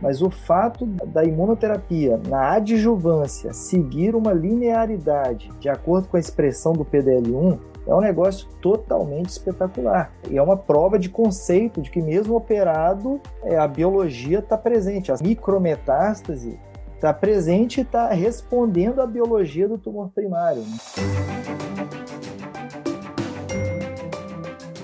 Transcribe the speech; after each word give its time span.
Mas 0.00 0.20
o 0.20 0.30
fato 0.30 0.84
da 0.86 1.24
imunoterapia 1.24 2.20
na 2.28 2.52
adjuvância 2.52 3.52
seguir 3.52 4.14
uma 4.14 4.32
linearidade 4.32 5.50
de 5.58 5.68
acordo 5.68 6.08
com 6.08 6.16
a 6.16 6.20
expressão 6.20 6.72
do 6.72 6.84
PDL1 6.84 7.58
é 7.86 7.94
um 7.94 8.00
negócio 8.00 8.48
totalmente 8.60 9.28
espetacular. 9.28 10.12
E 10.28 10.36
é 10.36 10.42
uma 10.42 10.56
prova 10.56 10.98
de 10.98 11.08
conceito 11.08 11.80
de 11.80 11.90
que, 11.90 12.02
mesmo 12.02 12.34
operado, 12.34 13.20
é, 13.44 13.56
a 13.56 13.68
biologia 13.68 14.40
está 14.40 14.58
presente. 14.58 15.12
A 15.12 15.16
micrometástase 15.22 16.58
está 16.96 17.12
presente 17.12 17.78
e 17.78 17.82
está 17.82 18.08
respondendo 18.08 19.00
à 19.00 19.06
biologia 19.06 19.68
do 19.68 19.78
tumor 19.78 20.10
primário. 20.10 20.62
Né? 20.62 22.15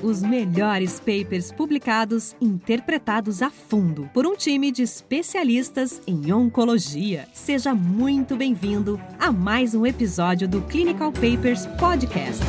Os 0.03 0.21
melhores 0.21 0.99
papers 0.99 1.53
publicados, 1.53 2.35
interpretados 2.41 3.41
a 3.41 3.51
fundo 3.51 4.11
por 4.13 4.27
um 4.27 4.35
time 4.35 4.73
de 4.73 4.83
especialistas 4.83 6.03
em 6.09 6.33
oncologia. 6.33 7.29
Seja 7.33 7.73
muito 7.73 8.37
bem-vindo 8.37 9.01
a 9.17 9.31
mais 9.31 9.77
um 9.77 9.87
episódio 9.87 10.49
do 10.49 10.61
Clinical 10.63 11.13
Papers 11.13 11.67
Podcast. 11.79 12.43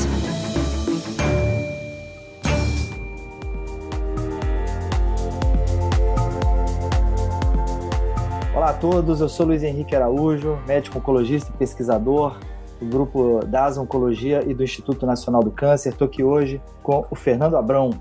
Olá 8.55 8.71
a 8.71 8.73
todos, 8.73 9.21
eu 9.21 9.29
sou 9.29 9.45
Luiz 9.45 9.61
Henrique 9.61 9.95
Araújo, 9.95 10.57
médico 10.65 10.97
oncologista 10.97 11.51
e 11.53 11.57
pesquisador 11.57 12.35
do 12.83 12.89
grupo 12.89 13.39
da 13.45 13.69
Oncologia 13.79 14.43
e 14.45 14.53
do 14.53 14.63
Instituto 14.63 15.05
Nacional 15.05 15.41
do 15.41 15.51
Câncer. 15.51 15.89
Estou 15.89 16.05
aqui 16.05 16.23
hoje 16.23 16.61
com 16.81 17.05
o 17.09 17.15
Fernando 17.15 17.55
Abrão. 17.55 17.91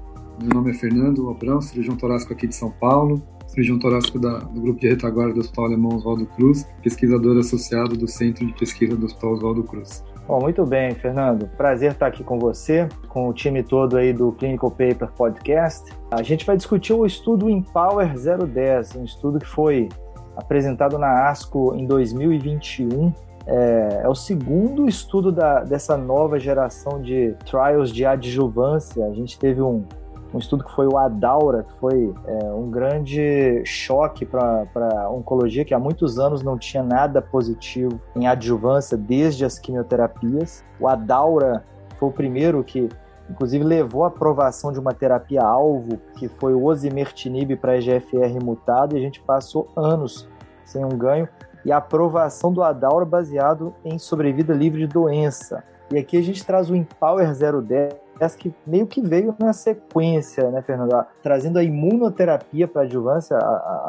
Meu 0.40 0.54
nome 0.54 0.70
é 0.70 0.74
Fernando 0.74 1.30
Abrão, 1.30 1.60
cirurgião 1.60 1.96
torácico 1.96 2.32
aqui 2.32 2.48
de 2.48 2.54
São 2.54 2.70
Paulo, 2.70 3.22
cirurgião 3.46 3.78
torácico 3.78 4.18
da, 4.18 4.38
do 4.38 4.60
grupo 4.60 4.80
de 4.80 4.88
retaguarda 4.88 5.34
do 5.34 5.40
Hospital 5.40 5.66
Alemão 5.66 5.96
Oswaldo 5.96 6.26
Cruz, 6.26 6.66
pesquisador 6.82 7.38
associado 7.38 7.96
do 7.96 8.08
Centro 8.08 8.44
de 8.44 8.52
Pesquisa 8.54 8.96
do 8.96 9.06
Hospital 9.06 9.32
Oswaldo 9.32 9.62
Cruz. 9.62 10.04
Bom, 10.26 10.40
muito 10.40 10.64
bem, 10.64 10.94
Fernando. 10.94 11.48
Prazer 11.56 11.92
estar 11.92 12.06
aqui 12.06 12.24
com 12.24 12.38
você, 12.38 12.88
com 13.08 13.28
o 13.28 13.32
time 13.32 13.62
todo 13.62 13.96
aí 13.96 14.12
do 14.12 14.32
Clinical 14.32 14.70
Paper 14.70 15.10
Podcast. 15.16 15.92
A 16.10 16.22
gente 16.22 16.46
vai 16.46 16.56
discutir 16.56 16.92
o 16.92 17.04
estudo 17.04 17.50
Empower 17.50 18.14
010, 18.14 18.96
um 18.96 19.04
estudo 19.04 19.38
que 19.38 19.48
foi 19.48 19.88
apresentado 20.36 20.98
na 20.98 21.28
ASCO 21.28 21.74
em 21.74 21.86
2021. 21.86 23.12
É, 23.46 24.02
é 24.04 24.08
o 24.08 24.14
segundo 24.14 24.88
estudo 24.88 25.32
da, 25.32 25.64
dessa 25.64 25.96
nova 25.96 26.38
geração 26.38 27.00
de 27.00 27.34
trials 27.44 27.90
de 27.90 28.04
adjuvância. 28.04 29.04
A 29.06 29.12
gente 29.12 29.38
teve 29.38 29.60
um, 29.60 29.84
um 30.32 30.38
estudo 30.38 30.64
que 30.64 30.72
foi 30.72 30.86
o 30.86 30.96
ADAURA, 30.96 31.64
que 31.64 31.72
foi 31.78 32.14
é, 32.26 32.52
um 32.52 32.70
grande 32.70 33.62
choque 33.64 34.24
para 34.24 34.66
a 34.74 35.10
oncologia, 35.10 35.64
que 35.64 35.74
há 35.74 35.78
muitos 35.78 36.18
anos 36.18 36.42
não 36.42 36.56
tinha 36.56 36.82
nada 36.82 37.20
positivo 37.20 38.00
em 38.16 38.26
adjuvância, 38.26 38.96
desde 38.96 39.44
as 39.44 39.58
quimioterapias. 39.58 40.64
O 40.80 40.88
ADAURA 40.88 41.64
foi 41.98 42.08
o 42.08 42.12
primeiro 42.12 42.62
que 42.64 42.88
inclusive 43.30 43.64
levou 43.64 44.04
à 44.04 44.08
aprovação 44.08 44.72
de 44.72 44.78
uma 44.78 44.92
terapia-alvo, 44.92 45.98
que 46.18 46.28
foi 46.28 46.54
o 46.54 46.64
osimertinib 46.64 47.56
para 47.56 47.78
EGFR 47.78 48.42
mutado, 48.42 48.94
e 48.94 48.98
a 48.98 49.00
gente 49.00 49.20
passou 49.20 49.68
anos 49.76 50.28
sem 50.64 50.84
um 50.84 50.90
ganho, 50.90 51.28
e 51.64 51.72
a 51.72 51.76
aprovação 51.76 52.52
do 52.52 52.62
Adaura 52.62 53.04
baseado 53.04 53.74
em 53.84 53.98
sobrevida 53.98 54.52
livre 54.52 54.80
de 54.80 54.86
doença. 54.86 55.64
E 55.90 55.98
aqui 55.98 56.16
a 56.16 56.22
gente 56.22 56.44
traz 56.44 56.70
o 56.70 56.74
Empower 56.74 57.28
010, 57.32 58.34
que 58.36 58.54
meio 58.66 58.86
que 58.86 59.00
veio 59.00 59.34
na 59.38 59.52
sequência, 59.52 60.50
né, 60.50 60.62
Fernando? 60.62 61.04
Trazendo 61.22 61.58
a 61.58 61.62
imunoterapia 61.62 62.66
para 62.66 62.82
adjuvância, 62.82 63.36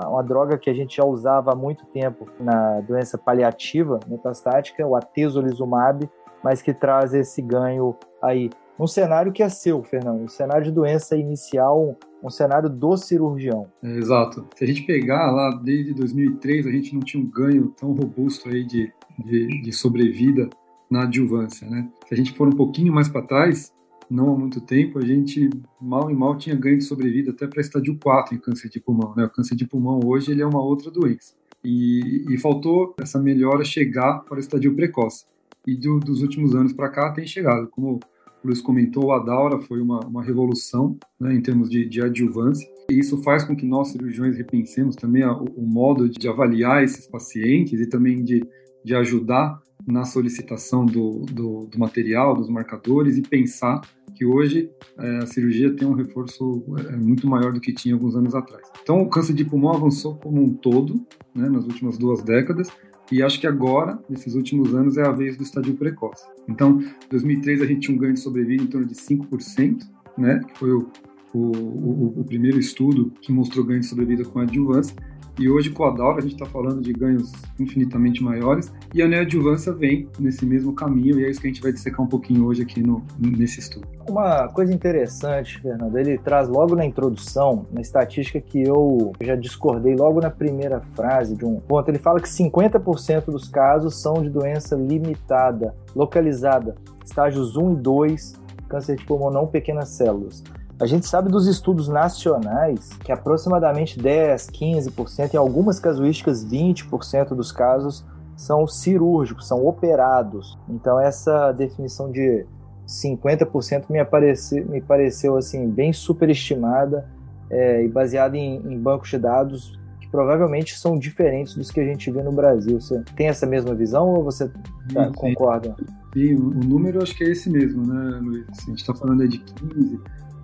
uma 0.07 0.23
droga 0.23 0.57
que 0.57 0.69
a 0.69 0.73
gente 0.73 0.97
já 0.97 1.05
usava 1.05 1.53
há 1.53 1.55
muito 1.55 1.85
tempo 1.85 2.27
na 2.39 2.81
doença 2.81 3.17
paliativa 3.17 3.99
metastática, 4.07 4.85
o 4.85 4.95
atezolizumab, 4.95 6.09
mas 6.43 6.61
que 6.61 6.73
traz 6.73 7.13
esse 7.13 7.41
ganho 7.41 7.95
aí 8.21 8.49
um 8.77 8.87
cenário 8.87 9.31
que 9.31 9.43
é 9.43 9.49
seu, 9.49 9.83
Fernando, 9.83 10.23
um 10.23 10.27
cenário 10.27 10.63
de 10.63 10.71
doença 10.71 11.15
inicial, 11.15 11.95
um 12.23 12.29
cenário 12.29 12.69
do 12.69 12.95
cirurgião. 12.95 13.67
É, 13.83 13.97
exato. 13.97 14.47
Se 14.55 14.63
a 14.63 14.67
gente 14.67 14.83
pegar 14.83 15.29
lá 15.29 15.59
desde 15.61 15.93
2003, 15.93 16.65
a 16.65 16.71
gente 16.71 16.93
não 16.93 17.01
tinha 17.01 17.21
um 17.21 17.27
ganho 17.27 17.73
tão 17.77 17.91
robusto 17.91 18.47
aí 18.47 18.63
de, 18.63 18.91
de, 19.19 19.61
de 19.61 19.71
sobrevida 19.73 20.49
na 20.89 21.03
adjuvância, 21.03 21.69
né? 21.69 21.89
Se 22.07 22.13
a 22.13 22.17
gente 22.17 22.31
for 22.33 22.47
um 22.47 22.55
pouquinho 22.55 22.93
mais 22.93 23.09
para 23.09 23.23
trás, 23.23 23.73
não 24.09 24.33
há 24.33 24.37
muito 24.37 24.61
tempo, 24.61 24.99
a 24.99 25.05
gente 25.05 25.49
mal 25.81 26.09
e 26.09 26.13
mal 26.13 26.37
tinha 26.37 26.55
ganho 26.55 26.77
de 26.77 26.83
sobrevida 26.83 27.31
até 27.31 27.47
para 27.47 27.61
estádio 27.61 27.97
4 28.01 28.35
em 28.35 28.37
câncer 28.37 28.69
de 28.69 28.79
pulmão, 28.79 29.13
né? 29.15 29.25
O 29.25 29.29
câncer 29.29 29.55
de 29.55 29.67
pulmão 29.67 29.99
hoje 30.05 30.31
ele 30.31 30.41
é 30.41 30.45
uma 30.45 30.61
outra 30.61 30.89
doença. 30.89 31.33
E, 31.63 32.25
e 32.29 32.37
faltou 32.37 32.93
essa 32.99 33.19
melhora 33.19 33.63
chegar 33.65 34.19
para 34.19 34.37
o 34.37 34.39
estadio 34.39 34.75
precoce. 34.75 35.25
E 35.65 35.75
do, 35.75 35.99
dos 35.99 36.21
últimos 36.21 36.53
anos 36.55 36.73
para 36.73 36.89
cá 36.89 37.11
tem 37.11 37.25
chegado, 37.25 37.67
como 37.69 37.99
Luiz 38.43 38.61
comentou, 38.61 39.11
a 39.11 39.19
Daura 39.19 39.59
foi 39.61 39.81
uma, 39.81 39.99
uma 40.01 40.23
revolução 40.23 40.97
né, 41.19 41.33
em 41.33 41.41
termos 41.41 41.69
de, 41.69 41.87
de 41.87 42.01
adjuvância. 42.01 42.67
E 42.89 42.99
isso 42.99 43.21
faz 43.23 43.43
com 43.43 43.55
que 43.55 43.65
nós, 43.65 43.89
cirurgiões, 43.89 44.37
repensemos 44.37 44.95
também 44.95 45.23
a, 45.23 45.31
o 45.33 45.65
modo 45.65 46.09
de 46.09 46.27
avaliar 46.27 46.83
esses 46.83 47.07
pacientes 47.07 47.79
e 47.79 47.87
também 47.87 48.23
de, 48.23 48.43
de 48.83 48.95
ajudar 48.95 49.61
na 49.85 50.05
solicitação 50.05 50.85
do, 50.85 51.21
do, 51.31 51.67
do 51.67 51.79
material, 51.79 52.35
dos 52.35 52.49
marcadores 52.49 53.17
e 53.17 53.21
pensar 53.21 53.81
que 54.15 54.25
hoje 54.25 54.69
é, 54.97 55.17
a 55.17 55.25
cirurgia 55.25 55.75
tem 55.75 55.87
um 55.87 55.93
reforço 55.93 56.63
é, 56.89 56.95
muito 56.95 57.27
maior 57.27 57.51
do 57.51 57.59
que 57.59 57.73
tinha 57.73 57.95
alguns 57.95 58.15
anos 58.15 58.35
atrás. 58.35 58.69
Então, 58.81 59.01
o 59.01 59.09
câncer 59.09 59.33
de 59.33 59.43
pulmão 59.43 59.73
avançou 59.73 60.15
como 60.15 60.41
um 60.41 60.53
todo 60.53 61.05
né, 61.33 61.49
nas 61.49 61.65
últimas 61.65 61.97
duas 61.97 62.21
décadas 62.21 62.69
e 63.13 63.21
acho 63.21 63.39
que 63.39 63.45
agora, 63.45 63.99
nesses 64.09 64.33
últimos 64.33 64.73
anos, 64.73 64.97
é 64.97 65.03
a 65.03 65.11
vez 65.11 65.37
do 65.37 65.43
estadio 65.43 65.75
precoce. 65.75 66.25
Então, 66.49 66.81
em 66.81 67.09
2003 67.11 67.61
a 67.61 67.65
gente 67.67 67.81
tinha 67.81 67.95
um 67.95 67.99
ganho 67.99 68.15
de 68.15 68.19
sobrevida 68.19 68.63
em 68.63 68.67
torno 68.67 68.87
de 68.87 68.95
5%, 68.95 69.83
né, 70.17 70.41
que 70.47 70.57
foi 70.57 70.71
o, 70.71 70.89
o, 71.31 71.39
o, 71.39 72.13
o 72.21 72.23
primeiro 72.23 72.59
estudo 72.59 73.11
que 73.21 73.31
mostrou 73.31 73.63
ganho 73.63 73.81
de 73.81 73.85
sobrevida 73.85 74.25
com 74.25 74.39
adjuvância. 74.39 74.95
E 75.39 75.49
hoje 75.49 75.71
com 75.71 75.83
a 75.85 75.89
Daura 75.89 76.19
a 76.19 76.21
gente 76.21 76.33
está 76.33 76.45
falando 76.45 76.81
de 76.81 76.93
ganhos 76.93 77.31
infinitamente 77.59 78.23
maiores 78.23 78.71
e 78.93 79.01
a 79.01 79.07
neoadjuvância 79.07 79.73
vem 79.73 80.07
nesse 80.19 80.45
mesmo 80.45 80.73
caminho 80.73 81.19
e 81.19 81.25
é 81.25 81.29
isso 81.29 81.41
que 81.41 81.47
a 81.47 81.49
gente 81.49 81.61
vai 81.61 81.71
dissecar 81.71 82.01
um 82.01 82.07
pouquinho 82.07 82.45
hoje 82.45 82.61
aqui 82.61 82.81
no, 82.81 83.03
nesse 83.19 83.59
estudo. 83.59 83.87
Uma 84.07 84.47
coisa 84.49 84.71
interessante, 84.71 85.59
Fernando, 85.59 85.97
ele 85.97 86.17
traz 86.19 86.47
logo 86.47 86.75
na 86.75 86.85
introdução, 86.85 87.65
na 87.71 87.81
estatística 87.81 88.39
que 88.39 88.61
eu 88.61 89.13
já 89.21 89.35
discordei 89.35 89.95
logo 89.95 90.21
na 90.21 90.29
primeira 90.29 90.81
frase 90.93 91.35
de 91.35 91.45
um 91.45 91.59
ponto, 91.59 91.89
ele 91.89 91.97
fala 91.97 92.19
que 92.19 92.27
50% 92.27 93.25
dos 93.25 93.47
casos 93.47 94.01
são 94.01 94.21
de 94.21 94.29
doença 94.29 94.75
limitada, 94.75 95.73
localizada, 95.95 96.75
estágios 97.03 97.57
1 97.57 97.73
e 97.73 97.75
2, 97.77 98.33
câncer 98.67 98.97
de 98.97 99.05
pulmão 99.05 99.31
não 99.31 99.47
pequenas 99.47 99.89
células. 99.89 100.43
A 100.83 100.85
gente 100.85 101.07
sabe 101.07 101.31
dos 101.31 101.47
estudos 101.47 101.87
nacionais 101.87 102.89
que 103.05 103.09
aproximadamente 103.09 103.97
10, 103.97 104.49
15%, 104.49 105.33
em 105.33 105.37
algumas 105.37 105.79
casuísticas 105.79 106.45
20% 106.45 107.29
dos 107.29 107.53
casos 107.53 108.05
são 108.35 108.67
cirúrgicos, 108.67 109.47
são 109.47 109.65
operados. 109.65 110.59
Então 110.67 110.99
essa 110.99 111.53
definição 111.53 112.11
de 112.11 112.45
50% 112.85 113.85
me, 113.89 113.97
apareci, 113.97 114.59
me 114.59 114.81
pareceu 114.81 115.37
assim 115.37 115.69
bem 115.69 115.93
superestimada 115.93 117.09
é, 117.49 117.85
e 117.85 117.87
baseada 117.87 118.35
em, 118.35 118.57
em 118.57 118.77
bancos 118.77 119.09
de 119.09 119.19
dados 119.19 119.79
que 120.01 120.09
provavelmente 120.09 120.77
são 120.77 120.99
diferentes 120.99 121.55
dos 121.55 121.71
que 121.71 121.79
a 121.79 121.85
gente 121.85 122.11
vê 122.11 122.21
no 122.21 122.33
Brasil. 122.33 122.81
Você 122.81 123.01
tem 123.15 123.29
essa 123.29 123.45
mesma 123.45 123.73
visão 123.73 124.09
ou 124.09 124.21
você 124.21 124.51
tá, 124.93 125.09
concorda? 125.15 125.77
Sim, 126.13 126.35
o 126.35 126.49
número 126.49 127.01
acho 127.01 127.15
que 127.15 127.23
é 127.23 127.29
esse 127.29 127.49
mesmo, 127.49 127.87
né, 127.87 128.19
Luiz? 128.21 128.45
A 128.49 128.65
gente 128.65 128.79
está 128.79 128.93
falando 128.93 129.21
aí 129.21 129.29
de 129.29 129.39
15, 129.39 129.99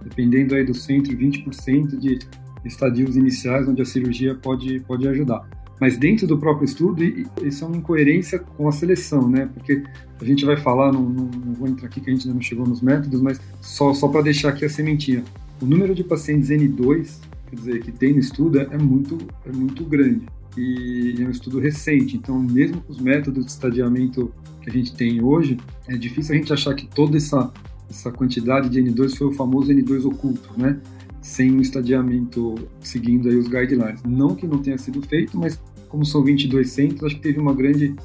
dependendo 0.09 0.55
aí 0.55 0.65
do 0.65 0.73
centro, 0.73 1.15
20% 1.15 1.97
de 1.97 2.19
estadios 2.65 3.15
iniciais 3.15 3.67
onde 3.67 3.81
a 3.81 3.85
cirurgia 3.85 4.35
pode, 4.35 4.79
pode 4.81 5.07
ajudar. 5.07 5.47
Mas 5.79 5.97
dentro 5.97 6.27
do 6.27 6.37
próprio 6.37 6.65
estudo, 6.65 7.01
isso 7.41 7.63
é 7.63 7.67
uma 7.67 7.77
incoerência 7.77 8.39
com 8.39 8.67
a 8.67 8.71
seleção, 8.71 9.29
né? 9.29 9.49
Porque 9.53 9.81
a 10.19 10.25
gente 10.25 10.43
vai 10.43 10.57
falar, 10.57 10.91
não, 10.91 11.03
não, 11.03 11.25
não 11.25 11.53
vou 11.53 11.67
entrar 11.69 11.87
aqui 11.87 12.01
que 12.01 12.09
a 12.09 12.13
gente 12.13 12.23
ainda 12.23 12.35
não 12.35 12.41
chegou 12.41 12.67
nos 12.67 12.81
métodos, 12.81 13.21
mas 13.21 13.39
só, 13.61 13.93
só 13.93 14.09
para 14.09 14.23
deixar 14.23 14.49
aqui 14.49 14.65
a 14.65 14.69
sementinha. 14.69 15.23
O 15.61 15.65
número 15.65 15.95
de 15.95 16.03
pacientes 16.03 16.49
N2, 16.49 17.21
quer 17.49 17.55
dizer, 17.55 17.79
que 17.81 17.91
tem 17.93 18.13
no 18.13 18.19
estudo, 18.19 18.59
é 18.59 18.77
muito, 18.77 19.17
é 19.45 19.51
muito 19.53 19.85
grande. 19.85 20.25
E 20.57 21.15
é 21.17 21.25
um 21.25 21.31
estudo 21.31 21.59
recente, 21.59 22.17
então 22.17 22.37
mesmo 22.37 22.81
com 22.81 22.91
os 22.91 22.99
métodos 22.99 23.45
de 23.45 23.51
estadiamento 23.51 24.33
que 24.61 24.69
a 24.69 24.73
gente 24.73 24.93
tem 24.93 25.23
hoje, 25.23 25.57
é 25.87 25.95
difícil 25.95 26.35
a 26.35 26.37
gente 26.37 26.51
achar 26.51 26.73
que 26.73 26.87
toda 26.87 27.15
essa 27.15 27.53
essa 27.89 28.11
quantidade 28.11 28.69
de 28.69 28.81
N2 28.81 29.15
foi 29.15 29.27
o 29.27 29.31
famoso 29.31 29.71
N2 29.71 30.05
oculto, 30.05 30.49
né? 30.57 30.79
Sem 31.21 31.51
um 31.51 31.61
estadiamento 31.61 32.55
seguindo 32.79 33.29
aí 33.29 33.35
os 33.35 33.47
guidelines. 33.47 34.01
Não 34.03 34.35
que 34.35 34.47
não 34.47 34.59
tenha 34.59 34.77
sido 34.77 35.01
feito, 35.01 35.37
mas 35.37 35.59
como 35.87 36.05
são 36.05 36.23
22 36.23 36.69
centros, 36.69 37.03
acho 37.03 37.15
que 37.15 37.21
teve 37.21 37.39
uma 37.39 37.53
grande 37.53 37.95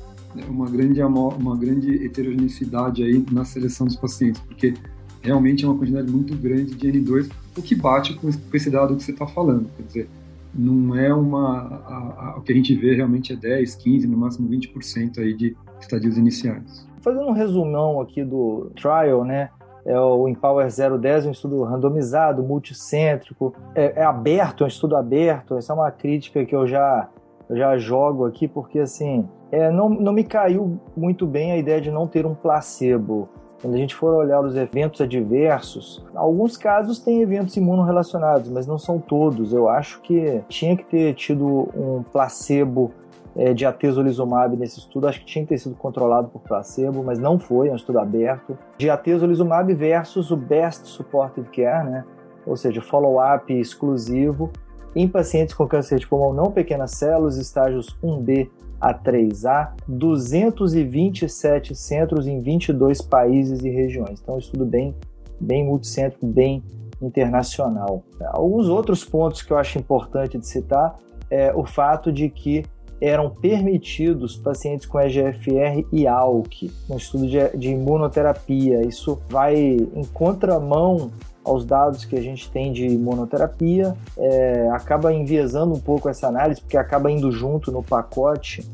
uma 0.48 0.68
grande 0.68 1.00
uma 1.00 1.56
grande 1.56 2.04
heterogeneidade 2.04 3.04
aí 3.04 3.24
na 3.30 3.44
seleção 3.44 3.86
dos 3.86 3.94
pacientes, 3.94 4.40
porque 4.40 4.74
realmente 5.22 5.64
é 5.64 5.68
uma 5.68 5.78
quantidade 5.78 6.10
muito 6.10 6.34
grande 6.36 6.74
de 6.74 6.92
N2, 6.92 7.30
o 7.56 7.62
que 7.62 7.74
bate 7.74 8.14
com 8.14 8.28
esse 8.52 8.70
dado 8.70 8.96
que 8.96 9.02
você 9.04 9.12
está 9.12 9.26
falando. 9.26 9.68
Quer 9.76 9.82
dizer, 9.84 10.08
não 10.54 10.94
é 10.94 11.12
uma. 11.12 11.58
A, 11.86 12.30
a, 12.30 12.38
o 12.38 12.42
que 12.42 12.52
a 12.52 12.54
gente 12.54 12.74
vê 12.74 12.94
realmente 12.94 13.32
é 13.32 13.36
10, 13.36 13.74
15, 13.76 14.06
no 14.06 14.16
máximo 14.16 14.48
20% 14.48 15.18
aí 15.18 15.34
de 15.34 15.56
estadios 15.80 16.16
iniciais. 16.16 16.86
Fazendo 17.00 17.26
um 17.26 17.32
resumão 17.32 18.00
aqui 18.00 18.24
do 18.24 18.70
trial, 18.76 19.24
né? 19.24 19.50
É 19.84 19.98
o 19.98 20.26
Empower 20.28 20.66
010, 20.66 21.26
um 21.26 21.30
estudo 21.30 21.62
randomizado, 21.62 22.42
multicêntrico, 22.42 23.54
é, 23.74 24.00
é 24.00 24.04
aberto, 24.04 24.62
é 24.62 24.64
um 24.64 24.68
estudo 24.68 24.96
aberto. 24.96 25.56
Essa 25.56 25.72
é 25.72 25.76
uma 25.76 25.90
crítica 25.90 26.44
que 26.44 26.54
eu 26.54 26.66
já, 26.66 27.08
eu 27.48 27.56
já 27.56 27.76
jogo 27.76 28.24
aqui, 28.24 28.48
porque 28.48 28.78
assim, 28.78 29.28
é, 29.52 29.70
não, 29.70 29.88
não 29.88 30.12
me 30.12 30.24
caiu 30.24 30.80
muito 30.96 31.26
bem 31.26 31.52
a 31.52 31.56
ideia 31.56 31.80
de 31.80 31.90
não 31.90 32.06
ter 32.06 32.24
um 32.24 32.34
placebo. 32.34 33.28
Quando 33.60 33.74
a 33.74 33.78
gente 33.78 33.94
for 33.94 34.14
olhar 34.14 34.40
os 34.40 34.56
eventos 34.56 35.00
adversos, 35.00 36.04
alguns 36.14 36.56
casos 36.56 36.98
têm 36.98 37.22
eventos 37.22 37.56
imunorrelacionados, 37.56 38.50
mas 38.50 38.66
não 38.66 38.76
são 38.76 38.98
todos. 38.98 39.54
Eu 39.54 39.68
acho 39.68 40.02
que 40.02 40.42
tinha 40.48 40.76
que 40.76 40.84
ter 40.84 41.14
tido 41.14 41.68
um 41.74 42.02
placebo 42.12 42.92
é, 43.36 43.52
de 43.52 43.66
atezolizumab 43.66 44.56
nesse 44.56 44.78
estudo. 44.78 45.08
Acho 45.08 45.20
que 45.20 45.26
tinha 45.26 45.44
que 45.44 45.50
ter 45.50 45.58
sido 45.58 45.74
controlado 45.74 46.28
por 46.28 46.40
placebo, 46.40 47.02
mas 47.02 47.18
não 47.18 47.38
foi, 47.38 47.68
é 47.68 47.72
um 47.72 47.76
estudo 47.76 47.98
aberto. 47.98 48.56
De 48.78 48.88
atezolizumab 48.88 49.72
versus 49.74 50.30
o 50.30 50.36
Best 50.36 50.86
Supportive 50.86 51.48
Care, 51.48 51.88
né? 51.88 52.04
ou 52.46 52.56
seja, 52.56 52.80
follow-up 52.80 53.52
exclusivo 53.52 54.50
em 54.94 55.08
pacientes 55.08 55.54
com 55.54 55.66
câncer 55.66 55.98
de 55.98 56.06
pulmão 56.06 56.32
não 56.32 56.52
pequenas 56.52 56.92
células, 56.92 57.36
estágios 57.36 57.96
1B 58.02 58.48
a 58.80 58.94
3A, 58.94 59.72
227 59.88 61.74
centros 61.74 62.26
em 62.26 62.38
22 62.38 63.00
países 63.00 63.64
e 63.64 63.70
regiões. 63.70 64.20
Então, 64.20 64.36
um 64.36 64.38
estudo 64.38 64.64
bem, 64.64 64.94
bem 65.40 65.64
multicêntrico, 65.64 66.26
bem 66.26 66.62
internacional. 67.00 68.04
Alguns 68.26 68.68
outros 68.68 69.04
pontos 69.04 69.42
que 69.42 69.52
eu 69.52 69.58
acho 69.58 69.78
importante 69.78 70.38
de 70.38 70.46
citar 70.46 70.96
é 71.30 71.52
o 71.54 71.64
fato 71.64 72.12
de 72.12 72.28
que 72.28 72.64
eram 73.04 73.28
permitidos 73.28 74.34
pacientes 74.36 74.86
com 74.86 74.98
EGFR 74.98 75.84
e 75.92 76.06
ALK 76.06 76.72
no 76.88 76.96
estudo 76.96 77.28
de, 77.28 77.56
de 77.56 77.68
imunoterapia. 77.68 78.80
Isso 78.80 79.20
vai 79.28 79.54
em 79.54 80.04
contramão 80.12 81.10
aos 81.44 81.66
dados 81.66 82.06
que 82.06 82.16
a 82.16 82.22
gente 82.22 82.50
tem 82.50 82.72
de 82.72 82.86
imunoterapia, 82.86 83.94
é, 84.16 84.70
acaba 84.70 85.12
enviesando 85.12 85.74
um 85.74 85.80
pouco 85.80 86.08
essa 86.08 86.28
análise, 86.28 86.62
porque 86.62 86.78
acaba 86.78 87.10
indo 87.10 87.30
junto 87.30 87.70
no 87.70 87.82
pacote 87.82 88.66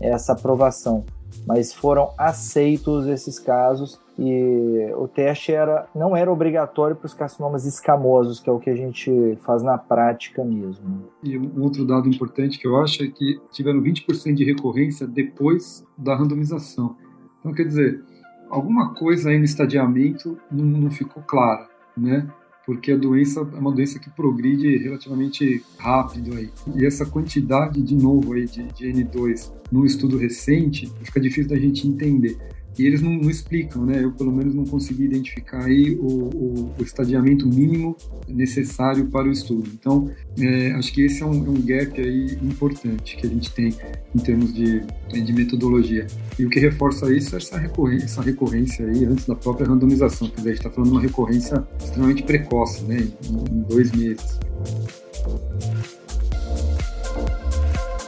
essa 0.00 0.32
aprovação. 0.32 1.04
Mas 1.46 1.72
foram 1.72 2.12
aceitos 2.16 3.06
esses 3.06 3.38
casos 3.38 4.00
e 4.18 4.92
o 4.96 5.06
teste 5.06 5.52
era, 5.52 5.86
não 5.94 6.16
era 6.16 6.32
obrigatório 6.32 6.96
para 6.96 7.06
os 7.06 7.14
carcinomas 7.14 7.66
escamosos, 7.66 8.40
que 8.40 8.48
é 8.48 8.52
o 8.52 8.58
que 8.58 8.70
a 8.70 8.76
gente 8.76 9.36
faz 9.42 9.62
na 9.62 9.76
prática 9.76 10.42
mesmo. 10.44 11.04
E 11.22 11.36
um 11.36 11.62
outro 11.62 11.84
dado 11.84 12.08
importante 12.08 12.58
que 12.58 12.66
eu 12.66 12.76
acho 12.76 13.02
é 13.02 13.08
que 13.08 13.40
tiveram 13.50 13.82
20% 13.82 14.34
de 14.34 14.44
recorrência 14.44 15.06
depois 15.06 15.84
da 15.98 16.16
randomização. 16.16 16.96
Então, 17.40 17.52
quer 17.52 17.64
dizer, 17.64 18.02
alguma 18.48 18.94
coisa 18.94 19.30
aí 19.30 19.38
no 19.38 19.44
estadiamento 19.44 20.38
não, 20.50 20.64
não 20.64 20.90
ficou 20.90 21.22
clara 21.22 21.68
né? 21.96 22.28
Porque 22.66 22.90
a 22.90 22.96
doença 22.96 23.40
é 23.40 23.58
uma 23.58 23.70
doença 23.70 24.00
que 24.00 24.10
progride 24.10 24.76
relativamente 24.78 25.64
rápido 25.78 26.34
aí. 26.34 26.50
E 26.74 26.84
essa 26.84 27.06
quantidade, 27.06 27.80
de 27.80 27.94
novo, 27.94 28.32
aí, 28.32 28.44
de, 28.44 28.64
de 28.64 28.86
N2 28.88 29.52
num 29.70 29.84
estudo 29.84 30.18
recente, 30.18 30.92
fica 31.02 31.20
difícil 31.20 31.48
da 31.48 31.56
gente 31.56 31.86
entender 31.86 32.36
e 32.78 32.86
eles 32.86 33.00
não, 33.00 33.10
não, 33.10 33.30
explicam, 33.30 33.86
né? 33.86 34.04
Eu 34.04 34.12
pelo 34.12 34.30
menos 34.30 34.54
não 34.54 34.64
consegui 34.64 35.04
identificar 35.04 35.64
aí 35.64 35.96
o, 35.96 36.06
o, 36.06 36.74
o 36.78 36.82
estadiamento 36.82 37.46
mínimo 37.46 37.96
necessário 38.28 39.06
para 39.06 39.26
o 39.26 39.32
estudo. 39.32 39.70
Então, 39.72 40.10
é, 40.38 40.72
acho 40.72 40.92
que 40.92 41.02
esse 41.02 41.22
é 41.22 41.26
um, 41.26 41.46
é 41.46 41.48
um, 41.48 41.62
gap 41.62 41.98
aí 41.98 42.38
importante 42.42 43.16
que 43.16 43.26
a 43.26 43.30
gente 43.30 43.50
tem 43.52 43.74
em 44.14 44.18
termos 44.18 44.52
de, 44.52 44.82
de 45.10 45.32
metodologia. 45.32 46.06
E 46.38 46.44
o 46.44 46.50
que 46.50 46.60
reforça 46.60 47.10
isso 47.12 47.34
é 47.34 47.38
essa 47.38 47.58
recorrência, 47.58 48.04
essa 48.04 48.22
recorrência 48.22 48.86
aí 48.86 49.04
antes 49.06 49.24
da 49.26 49.34
própria 49.34 49.66
randomização. 49.66 50.28
Quer 50.28 50.36
dizer, 50.36 50.50
a 50.50 50.52
gente 50.52 50.66
está 50.66 50.70
falando 50.70 50.90
de 50.90 50.96
uma 50.96 51.02
recorrência 51.02 51.66
extremamente 51.82 52.22
precoce, 52.24 52.84
né? 52.84 53.08
Em, 53.24 53.54
em 53.54 53.62
dois 53.62 53.90
meses. 53.92 54.38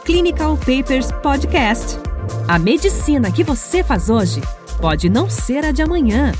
Clinical 0.05 0.59
Papers 0.59 1.11
Podcast. 1.23 1.99
A 2.47 2.59
medicina 2.59 3.31
que 3.31 3.43
você 3.43 3.82
faz 3.82 4.11
hoje 4.11 4.41
pode 4.81 5.09
não 5.09 5.29
ser 5.29 5.65
a 5.65 5.73
de 5.73 5.83
amanhã. 5.83 6.33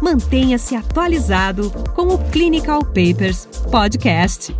Mantenha-se 0.00 0.74
atualizado 0.74 1.70
com 1.94 2.08
o 2.08 2.18
Clinical 2.30 2.80
Papers 2.80 3.46
Podcast. 3.70 4.56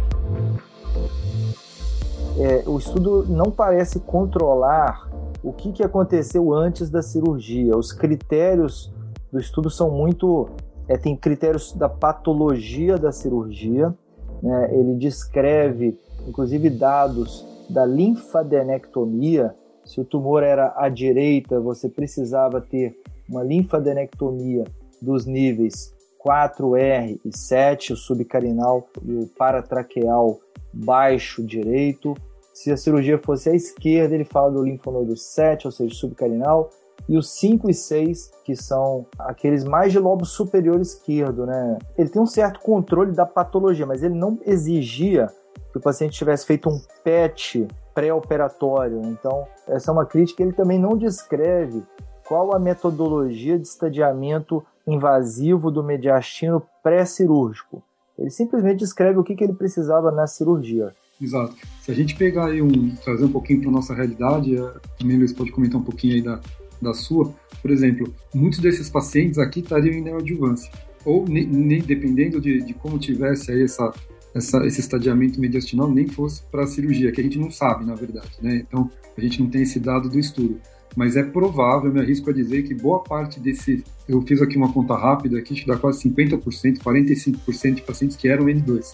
É, 2.39 2.63
o 2.67 2.79
estudo 2.79 3.27
não 3.29 3.51
parece 3.51 4.01
controlar 4.01 5.09
o 5.43 5.53
que, 5.53 5.73
que 5.73 5.83
aconteceu 5.83 6.53
antes 6.53 6.91
da 6.91 7.03
cirurgia. 7.03 7.77
Os 7.77 7.93
critérios 7.93 8.93
do 9.33 9.39
estudo 9.39 9.71
são 9.71 9.91
muito. 9.91 10.49
É, 10.89 10.97
tem 10.97 11.17
critérios 11.17 11.73
da 11.73 11.89
patologia 11.89 12.99
da 12.99 13.13
cirurgia. 13.13 13.95
Né? 14.43 14.75
Ele 14.75 14.95
descreve, 14.95 15.99
inclusive, 16.27 16.69
dados 16.69 17.47
da 17.71 17.87
linfadenectomia. 17.87 19.55
Se 19.85 20.01
o 20.01 20.05
tumor 20.05 20.43
era 20.43 20.75
à 20.77 20.89
direita, 20.89 21.61
você 21.61 21.89
precisava 21.89 22.61
ter 22.61 22.97
uma 23.33 23.43
linfadenectomia 23.43 24.65
dos 25.01 25.25
níveis 25.25 25.95
4R 26.25 27.19
e 27.25 27.37
7, 27.37 27.95
o 27.95 27.97
subcarinal 27.97 28.87
e 29.03 29.15
o 29.15 29.27
paratraqueal 29.27 30.39
baixo 30.73 31.43
direito. 31.43 32.15
Se 32.53 32.71
a 32.71 32.77
cirurgia 32.77 33.19
fosse 33.19 33.49
à 33.49 33.55
esquerda, 33.55 34.15
ele 34.15 34.25
fala 34.25 34.53
do 34.53 34.63
linfonodo 34.63 35.17
7, 35.17 35.67
ou 35.67 35.73
seja, 35.73 35.95
subcarinal, 35.95 36.71
e 37.09 37.17
os 37.17 37.31
5 37.33 37.69
e 37.69 37.75
6, 37.75 38.31
que 38.45 38.55
são 38.55 39.07
aqueles 39.19 39.65
mais 39.65 39.91
de 39.91 39.99
lobo 39.99 40.25
superior 40.25 40.79
esquerdo, 40.81 41.47
né? 41.47 41.79
Ele 41.99 42.09
tem 42.09 42.23
um 42.23 42.27
certo 42.27 42.61
controle 42.61 43.13
da 43.13 43.27
patologia, 43.27 43.87
mas 43.87 44.03
ele 44.03 44.15
não 44.15 44.39
exigia 44.47 45.29
que 45.73 45.79
o 45.79 45.81
paciente 45.81 46.13
tivesse 46.13 46.47
feito 46.47 46.69
um 46.69 46.81
PET 47.03 47.67
pré-operatório. 47.95 49.01
Então, 49.07 49.47
essa 49.67 49.91
é 49.91 49.93
uma 49.93 50.07
crítica. 50.07 50.43
Ele 50.43 50.53
também 50.53 50.79
não 50.79 50.97
descreve 50.97 51.83
qual 52.27 52.55
a 52.55 52.59
metodologia 52.59 53.59
de 53.59 53.67
estadiamento 53.67 54.65
invasivo 54.87 55.71
do 55.71 55.83
mediastino 55.83 56.63
pré-cirúrgico. 56.83 57.83
Ele 58.19 58.31
simplesmente 58.31 58.79
descreve 58.79 59.19
o 59.19 59.25
que, 59.25 59.35
que 59.35 59.45
ele 59.45 59.53
precisava 59.53 60.11
na 60.11 60.27
cirurgia. 60.27 60.95
Exato. 61.21 61.55
Se 61.81 61.91
a 61.91 61.95
gente 61.95 62.17
pegar 62.17 62.47
aí 62.47 62.61
um, 62.61 62.95
trazer 62.97 63.25
um 63.25 63.33
pouquinho 63.33 63.63
para 63.63 63.71
nossa 63.71 63.95
realidade, 63.95 64.57
é, 64.57 64.75
também 64.99 65.17
Luiz 65.17 65.33
pode 65.33 65.53
comentar 65.53 65.81
um 65.81 65.85
pouquinho 65.85 66.15
aí 66.15 66.23
da, 66.23 66.41
da 66.81 66.93
sua. 66.93 67.33
Por 67.61 67.71
exemplo, 67.71 68.13
muitos 68.35 68.59
desses 68.59 68.91
pacientes 68.91 69.39
aqui 69.39 69.61
estariam 69.61 69.95
em 69.95 70.03
neoadjuvância. 70.03 70.71
Ou, 71.05 71.25
dependendo 71.25 72.41
de, 72.41 72.63
de 72.63 72.75
como 72.75 72.99
tivesse 72.99 73.51
aí 73.51 73.63
essa, 73.63 73.93
essa, 74.35 74.65
esse 74.67 74.81
estadiamento 74.81 75.41
mediastinal, 75.41 75.91
nem 75.91 76.07
fosse 76.07 76.43
para 76.45 76.65
a 76.65 76.67
cirurgia, 76.67 77.11
que 77.13 77.21
a 77.21 77.25
gente 77.25 77.39
não 77.39 77.51
sabe, 77.51 77.85
na 77.85 77.95
verdade. 77.95 78.33
Né? 78.41 78.65
Então, 78.67 78.91
a 79.17 79.21
gente 79.21 79.41
não 79.41 79.51
tem 79.51 79.63
esse 79.63 79.81
dado 79.81 80.09
do 80.09 80.19
estudo 80.19 80.61
mas 80.97 81.17
é 81.17 81.23
provável, 81.23 81.93
me 81.93 82.01
arrisco 82.01 82.31
a 82.31 82.33
dizer 82.33 82.63
que 82.63 82.75
boa 82.75 83.03
parte 83.03 83.41
desse, 83.41 83.85
eu 84.09 84.21
fiz 84.23 84.43
aqui 84.43 84.57
uma 84.57 84.73
conta 84.73 84.95
rápida 84.95 85.39
aqui, 85.39 85.55
que 85.55 85.67
dá 85.67 85.77
quase 85.77 86.09
50%, 86.09 86.79
45% 86.79 87.75
de 87.75 87.83
pacientes 87.83 88.17
que 88.17 88.29
eram 88.29 88.47
N2 88.47 88.93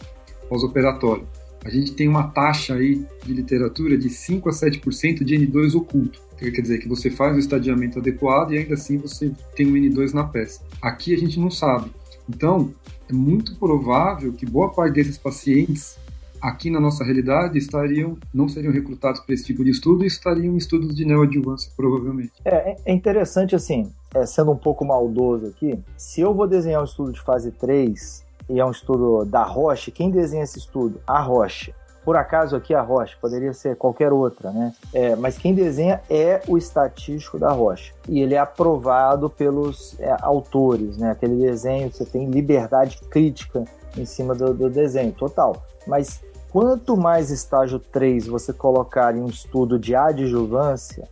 pós-operatório. 0.49 1.27
A 1.65 1.71
gente 1.71 1.93
tem 1.93 2.09
uma 2.09 2.29
taxa 2.29 2.75
aí 2.75 3.05
de 3.25 3.35
literatura 3.35 3.99
de 3.99 4.09
5 4.09 4.49
a 4.49 4.53
7% 4.53 5.25
de 5.25 5.35
N2 5.35 5.75
oculto. 5.75 6.21
Quer 6.39 6.51
dizer 6.51 6.79
que 6.79 6.89
você 6.89 7.11
faz 7.11 7.35
o 7.35 7.39
estadiamento 7.41 7.99
adequado 7.99 8.53
e 8.53 8.59
ainda 8.59 8.75
assim 8.75 8.97
você 8.97 9.33
tem 9.57 9.67
um 9.67 9.75
N2 9.75 10.15
na 10.15 10.25
peça. 10.25 10.63
Aqui 10.81 11.13
a 11.13 11.19
gente 11.19 11.39
não 11.39 11.51
sabe. 11.51 11.91
Então, 12.29 12.73
é 13.09 13.13
muito 13.13 13.57
provável 13.57 14.33
que 14.33 14.47
boa 14.47 14.71
parte 14.71 14.95
desses 14.95 15.19
pacientes 15.19 15.99
aqui 16.41 16.71
na 16.71 16.81
nossa 16.81 17.05
realidade 17.05 17.59
estariam 17.59 18.17
não 18.33 18.49
seriam 18.49 18.73
recrutados 18.73 19.21
para 19.21 19.35
esse 19.35 19.45
tipo 19.45 19.65
de 19.65 19.71
estudo 19.71 20.05
e 20.05 20.07
estariam 20.07 20.55
em 20.55 20.57
estudos 20.57 20.95
de 20.95 21.05
neoadjuvância, 21.05 21.71
provavelmente. 21.77 22.33
É, 22.45 22.77
é 22.85 22.93
interessante 22.93 23.55
assim, 23.55 23.91
é, 24.15 24.25
sendo 24.27 24.53
um 24.53 24.57
pouco 24.57 24.85
maldoso 24.85 25.47
aqui, 25.47 25.79
se 25.97 26.21
eu 26.21 26.35
vou 26.35 26.47
desenhar 26.47 26.81
um 26.81 26.85
estudo 26.85 27.13
de 27.13 27.21
fase 27.21 27.51
3 27.53 28.25
e 28.49 28.61
é 28.61 28.65
um 28.65 28.71
estudo 28.71 29.25
da 29.25 29.43
Roche, 29.43 29.91
quem 29.91 30.11
desenha 30.11 30.45
esse 30.45 30.59
estudo? 30.59 31.01
A 31.07 31.21
Roche. 31.21 31.75
Por 32.05 32.17
acaso 32.17 32.57
aqui 32.57 32.73
a 32.73 32.81
Roche, 32.81 33.15
poderia 33.21 33.53
ser 33.53 33.77
qualquer 33.77 34.11
outra, 34.15 34.51
né? 34.51 34.73
É, 34.95 35.15
mas 35.15 35.37
quem 35.37 35.55
desenha 35.55 36.01
é 36.09 36.41
o 36.49 36.57
estatístico 36.57 37.39
da 37.39 37.51
Roche. 37.51 37.93
E 38.09 38.21
ele 38.21 38.35
é 38.35 38.39
aprovado 38.39 39.29
pelos 39.29 39.95
é, 40.01 40.17
autores, 40.23 40.97
né? 40.97 41.11
Aquele 41.11 41.37
desenho, 41.37 41.93
você 41.93 42.07
tem 42.07 42.31
liberdade 42.31 42.99
crítica 43.11 43.65
em 43.95 44.07
cima 44.07 44.35
do, 44.35 44.55
do 44.55 44.71
desenho, 44.71 45.13
total. 45.13 45.63
Mas 45.87 46.23
Quanto 46.51 46.97
mais 46.97 47.31
estágio 47.31 47.79
3 47.79 48.27
você 48.27 48.53
colocar 48.53 49.15
em 49.15 49.21
um 49.21 49.27
estudo 49.27 49.79
de 49.79 49.95
adjuvância, 49.95 51.09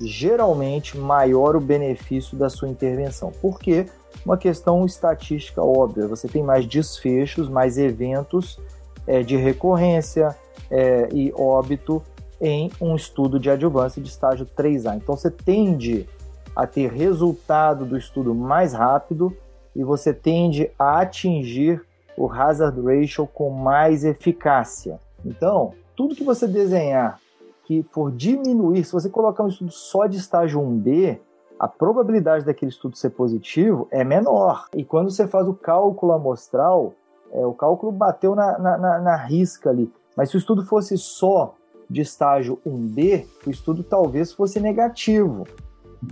geralmente 0.00 0.98
maior 0.98 1.54
o 1.54 1.60
benefício 1.60 2.36
da 2.36 2.48
sua 2.48 2.68
intervenção. 2.68 3.30
Por 3.40 3.58
quê? 3.58 3.86
Uma 4.24 4.36
questão 4.36 4.84
estatística 4.84 5.62
óbvia. 5.62 6.08
Você 6.08 6.26
tem 6.26 6.42
mais 6.42 6.66
desfechos, 6.66 7.48
mais 7.48 7.78
eventos 7.78 8.58
é, 9.06 9.22
de 9.22 9.36
recorrência, 9.36 10.36
é, 10.70 11.08
e 11.12 11.32
óbito 11.36 12.02
em 12.40 12.70
um 12.80 12.94
estudo 12.94 13.38
de 13.38 13.50
adjuvância 13.50 14.00
de 14.00 14.08
estágio 14.08 14.46
3A. 14.46 14.96
Então 14.96 15.16
você 15.16 15.30
tende 15.30 16.08
a 16.54 16.66
ter 16.66 16.90
resultado 16.90 17.84
do 17.84 17.96
estudo 17.96 18.34
mais 18.34 18.72
rápido 18.72 19.36
e 19.74 19.82
você 19.82 20.12
tende 20.12 20.70
a 20.78 21.00
atingir 21.00 21.82
o 22.20 22.30
hazard 22.30 22.78
ratio 22.82 23.26
com 23.26 23.48
mais 23.48 24.04
eficácia. 24.04 25.00
Então, 25.24 25.72
tudo 25.96 26.14
que 26.14 26.22
você 26.22 26.46
desenhar 26.46 27.18
que 27.64 27.82
for 27.84 28.12
diminuir, 28.12 28.84
se 28.84 28.92
você 28.92 29.08
colocar 29.08 29.42
um 29.42 29.48
estudo 29.48 29.70
só 29.70 30.06
de 30.06 30.18
estágio 30.18 30.60
1B, 30.60 31.18
a 31.58 31.66
probabilidade 31.66 32.44
daquele 32.44 32.70
estudo 32.70 32.94
ser 32.94 33.08
positivo 33.10 33.88
é 33.90 34.04
menor. 34.04 34.66
E 34.74 34.84
quando 34.84 35.10
você 35.10 35.26
faz 35.26 35.48
o 35.48 35.54
cálculo 35.54 36.12
amostral, 36.12 36.92
é, 37.32 37.46
o 37.46 37.54
cálculo 37.54 37.90
bateu 37.90 38.34
na, 38.34 38.58
na, 38.58 38.76
na, 38.76 38.98
na 38.98 39.16
risca 39.16 39.70
ali. 39.70 39.90
Mas 40.14 40.28
se 40.28 40.36
o 40.36 40.38
estudo 40.38 40.62
fosse 40.66 40.98
só 40.98 41.54
de 41.88 42.02
estágio 42.02 42.58
1B, 42.66 43.24
o 43.46 43.50
estudo 43.50 43.82
talvez 43.82 44.30
fosse 44.30 44.60
negativo. 44.60 45.44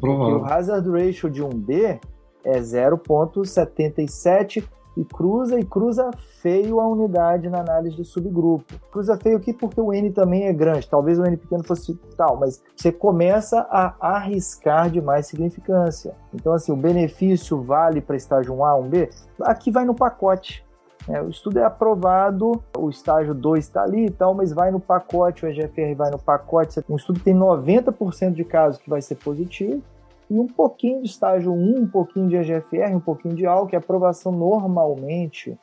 Provável. 0.01 0.39
Porque 0.39 0.43
o 0.43 0.55
hazard 0.55 0.91
ratio 0.91 1.29
de 1.29 1.43
1B 1.43 2.01
é 2.45 2.61
0,77 2.61 4.65
e 4.99 5.05
cruza 5.05 5.59
e 5.59 5.65
cruza 5.65 6.11
feio 6.43 6.81
a 6.81 6.87
unidade 6.89 7.49
na 7.49 7.61
análise 7.61 7.97
de 7.97 8.05
subgrupo. 8.05 8.75
Cruza 8.91 9.17
feio 9.17 9.37
aqui 9.37 9.53
porque 9.53 9.81
o 9.81 9.93
N 9.93 10.11
também 10.11 10.47
é 10.47 10.53
grande, 10.53 10.89
talvez 10.89 11.19
o 11.19 11.25
N 11.25 11.37
pequeno 11.37 11.63
fosse 11.63 11.95
tal, 12.17 12.37
mas 12.37 12.63
você 12.77 12.91
começa 12.91 13.61
a 13.71 13.95
arriscar 14.01 14.91
de 14.91 15.01
mais 15.01 15.27
significância. 15.27 16.13
Então, 16.35 16.53
assim, 16.53 16.73
o 16.73 16.77
benefício 16.77 17.63
vale 17.63 18.01
para 18.01 18.17
estágio 18.17 18.55
1A, 18.55 18.83
1B? 18.83 19.11
Aqui 19.43 19.71
vai 19.71 19.85
no 19.85 19.95
pacote. 19.95 20.67
É, 21.09 21.23
o 21.23 21.31
estudo 21.31 21.59
é 21.59 21.65
aprovado, 21.65 22.63
o 22.77 22.91
estágio 22.91 23.33
2 23.33 23.65
está 23.65 23.83
ali 23.83 24.07
e 24.07 24.11
tal, 24.11 24.35
mas 24.35 24.53
vai 24.53 24.71
no 24.71 24.79
pacote, 24.79 25.47
o 25.47 25.49
EGFR 25.49 25.95
vai 25.97 26.11
no 26.11 26.19
pacote. 26.19 26.81
Um 26.89 26.97
estudo 26.97 27.21
tem 27.21 27.35
90% 27.35 28.35
de 28.35 28.45
casos 28.45 28.79
que 28.79 28.91
vai 28.91 29.01
ser 29.01 29.15
positivo, 29.15 29.83
e 30.31 30.39
um 30.39 30.47
pouquinho 30.47 31.03
de 31.03 31.09
estágio 31.09 31.53
1, 31.53 31.81
um 31.81 31.87
pouquinho 31.87 32.29
de 32.29 32.37
EGFR, 32.37 32.95
um 32.95 33.01
pouquinho 33.01 33.35
de 33.35 33.47
AL, 33.47 33.67
que 33.67 33.75
a 33.75 33.79
aprovação 33.79 34.31
normalmente 34.33 35.59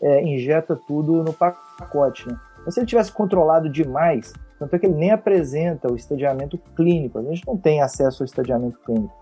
é, 0.00 0.22
injeta 0.22 0.76
tudo 0.76 1.22
no 1.22 1.32
pacote. 1.32 2.28
Né? 2.28 2.38
Mas 2.64 2.74
se 2.74 2.80
ele 2.80 2.86
tivesse 2.86 3.12
controlado 3.12 3.68
demais, 3.68 4.32
tanto 4.58 4.74
é 4.76 4.78
que 4.78 4.86
ele 4.86 4.94
nem 4.94 5.10
apresenta 5.10 5.92
o 5.92 5.96
estadiamento 5.96 6.58
clínico, 6.76 7.18
a 7.18 7.22
gente 7.22 7.46
não 7.46 7.56
tem 7.56 7.82
acesso 7.82 8.22
ao 8.22 8.26
estadiamento 8.26 8.78
clínico. 8.80 9.12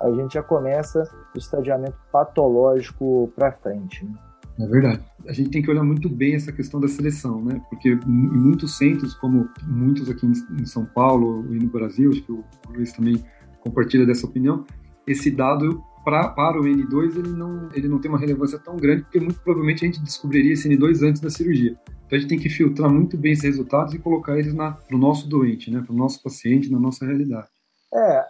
A 0.00 0.10
gente 0.10 0.34
já 0.34 0.42
começa 0.42 1.02
o 1.34 1.38
estadiamento 1.38 1.96
patológico 2.10 3.30
para 3.34 3.52
frente. 3.52 4.04
Né? 4.04 4.12
É 4.60 4.66
verdade. 4.66 5.02
A 5.26 5.32
gente 5.32 5.50
tem 5.50 5.62
que 5.62 5.70
olhar 5.70 5.84
muito 5.84 6.08
bem 6.08 6.34
essa 6.34 6.52
questão 6.52 6.80
da 6.80 6.88
seleção, 6.88 7.40
né? 7.44 7.60
Porque 7.70 7.90
em 7.90 8.38
muitos 8.38 8.76
centros, 8.76 9.14
como 9.14 9.48
muitos 9.66 10.10
aqui 10.10 10.26
em 10.26 10.66
São 10.66 10.84
Paulo 10.84 11.46
e 11.54 11.58
no 11.58 11.68
Brasil, 11.68 12.10
acho 12.10 12.22
que 12.22 12.32
o 12.32 12.44
Luiz 12.68 12.92
também 12.92 13.22
compartilha 13.60 14.06
dessa 14.06 14.26
opinião, 14.26 14.64
esse 15.06 15.30
dado 15.30 15.82
pra, 16.04 16.28
para 16.28 16.60
o 16.60 16.64
N2 16.64 17.16
ele 17.16 17.28
não, 17.28 17.68
ele 17.74 17.88
não 17.88 17.98
tem 17.98 18.10
uma 18.10 18.18
relevância 18.18 18.58
tão 18.58 18.76
grande, 18.76 19.02
porque 19.02 19.20
muito 19.20 19.40
provavelmente 19.40 19.84
a 19.84 19.86
gente 19.86 20.02
descobriria 20.02 20.52
esse 20.52 20.68
N2 20.68 21.06
antes 21.06 21.20
da 21.20 21.30
cirurgia. 21.30 21.76
Então 22.06 22.16
a 22.16 22.20
gente 22.20 22.28
tem 22.28 22.38
que 22.38 22.48
filtrar 22.48 22.90
muito 22.90 23.16
bem 23.16 23.32
esses 23.32 23.44
resultados 23.44 23.92
e 23.92 23.98
colocar 23.98 24.38
eles 24.38 24.54
para 24.54 24.78
o 24.92 24.98
nosso 24.98 25.28
doente, 25.28 25.70
né, 25.70 25.82
para 25.84 25.92
o 25.92 25.96
nosso 25.96 26.22
paciente, 26.22 26.70
na 26.70 26.78
nossa 26.78 27.04
realidade. 27.04 27.48
É, 27.92 28.24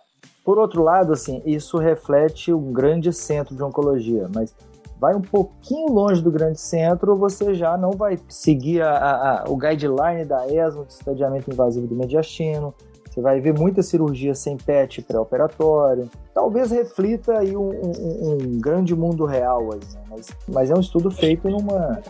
por 0.45 0.59
outro 0.59 0.83
lado, 0.83 1.13
assim, 1.13 1.43
isso 1.47 1.79
reflete 1.79 2.53
um 2.53 2.73
grande 2.73 3.13
centro 3.13 3.55
de 3.55 3.63
oncologia, 3.63 4.29
mas 4.35 4.55
vai 5.01 5.15
um 5.15 5.21
pouquinho 5.21 5.93
longe 5.93 6.21
do 6.21 6.31
grande 6.31 6.61
centro, 6.61 7.15
você 7.15 7.55
já 7.55 7.77
não 7.77 7.93
vai 7.93 8.19
seguir 8.29 8.83
a, 8.83 8.91
a, 8.91 9.43
a, 9.43 9.45
o 9.49 9.57
guideline 9.57 10.25
da 10.25 10.47
ESMO 10.49 10.85
de 10.85 10.93
estadiamento 10.93 11.51
invasivo 11.51 11.87
do 11.87 11.95
mediastino, 11.95 12.75
você 13.19 13.23
vai 13.23 13.41
ver 13.41 13.53
muita 13.53 13.83
cirurgia 13.83 14.35
sem 14.35 14.57
PET 14.57 15.03
pré-operatório. 15.03 16.09
Talvez 16.33 16.71
reflita 16.71 17.39
aí 17.39 17.57
um, 17.57 17.71
um, 17.71 18.33
um 18.33 18.61
grande 18.61 18.95
mundo 18.95 19.25
real 19.25 19.73
aí, 19.73 19.81
né? 19.93 20.01
mas, 20.09 20.29
mas, 20.49 20.71
é 20.71 20.75
um 20.75 20.81
estudo 20.81 21.11
feito 21.11 21.49
numa, 21.49 22.01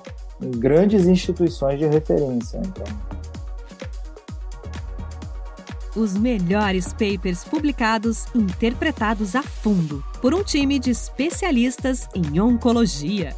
em 0.41 0.51
grandes 0.51 1.07
instituições 1.07 1.79
de 1.79 1.87
referência. 1.87 2.59
Então. 2.59 2.85
Os 5.97 6.17
melhores 6.17 6.93
papers 6.93 7.43
publicados 7.43 8.27
interpretados 8.35 9.35
a 9.35 9.43
fundo 9.43 10.05
por 10.21 10.35
um 10.35 10.45
time 10.45 10.79
de 10.79 10.91
especialistas 10.91 12.07
em 12.15 12.39
oncologia. 12.39 13.35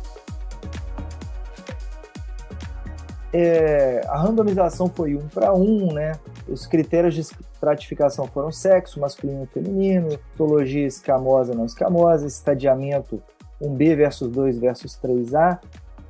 É, 3.32 4.00
a 4.08 4.18
randomização 4.18 4.88
foi 4.88 5.14
um 5.14 5.28
para 5.28 5.54
um, 5.54 5.92
né? 5.92 6.12
Os 6.48 6.66
critérios 6.66 7.14
de 7.14 7.20
estratificação 7.20 8.26
foram 8.26 8.50
sexo, 8.50 8.98
masculino 8.98 9.44
e 9.44 9.46
feminino, 9.46 10.08
histologia 10.08 10.86
escamosa, 10.86 11.54
não 11.54 11.64
escamosa, 11.64 12.26
estadiamento 12.26 13.22
1B 13.62 13.94
versus 13.96 14.30
2 14.30 14.58
versus 14.58 14.98
3A 15.00 15.60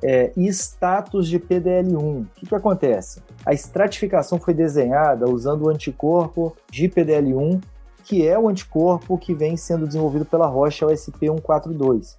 é, 0.01 0.31
e 0.35 0.47
status 0.47 1.27
de 1.27 1.39
PDL1. 1.39 2.21
O 2.21 2.27
que, 2.35 2.47
que 2.47 2.55
acontece? 2.55 3.21
A 3.45 3.53
estratificação 3.53 4.39
foi 4.39 4.53
desenhada 4.53 5.29
usando 5.29 5.63
o 5.63 5.69
anticorpo 5.69 6.55
de 6.71 6.89
PDL1, 6.89 7.61
que 8.03 8.27
é 8.27 8.37
o 8.37 8.49
anticorpo 8.49 9.17
que 9.17 9.33
vem 9.33 9.55
sendo 9.55 9.85
desenvolvido 9.85 10.25
pela 10.25 10.47
Rocha, 10.47 10.87
o 10.87 10.89
SP142. 10.89 12.17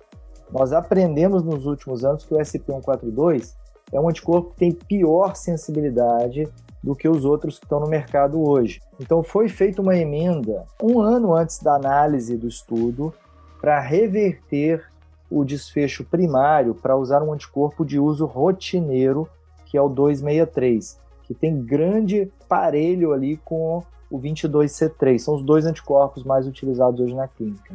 Nós 0.51 0.73
aprendemos 0.73 1.43
nos 1.43 1.67
últimos 1.67 2.05
anos 2.05 2.25
que 2.25 2.35
o 2.35 2.39
SP142 2.39 3.55
é 3.93 4.01
um 4.01 4.09
anticorpo 4.09 4.51
que 4.51 4.57
tem 4.57 4.73
pior 4.73 5.37
sensibilidade 5.37 6.49
do 6.83 6.97
que 6.97 7.09
os 7.09 7.25
outros 7.25 7.59
que 7.59 7.65
estão 7.65 7.79
no 7.79 7.87
mercado 7.87 8.43
hoje. 8.43 8.81
Então 8.99 9.23
foi 9.23 9.49
feita 9.49 9.81
uma 9.81 9.97
emenda 9.97 10.65
um 10.83 11.01
ano 11.01 11.35
antes 11.35 11.63
da 11.63 11.75
análise 11.77 12.37
do 12.37 12.49
estudo 12.49 13.15
para 13.61 13.79
reverter 13.79 14.85
o 15.31 15.45
desfecho 15.45 16.05
primário 16.05 16.75
para 16.75 16.97
usar 16.97 17.23
um 17.23 17.33
anticorpo 17.33 17.85
de 17.85 17.99
uso 17.99 18.27
rotineiro, 18.27 19.29
que 19.65 19.79
é 19.79 19.81
o 19.81 19.89
263, 19.89 21.01
que 21.23 21.33
tem 21.33 21.63
grande 21.63 22.31
parelho 22.49 23.13
ali 23.13 23.39
com 23.39 23.83
o 24.11 24.19
22C3. 24.19 25.19
São 25.19 25.35
os 25.37 25.43
dois 25.43 25.65
anticorpos 25.65 26.25
mais 26.25 26.47
utilizados 26.47 27.01
hoje 27.01 27.15
na 27.15 27.29
clínica. 27.29 27.75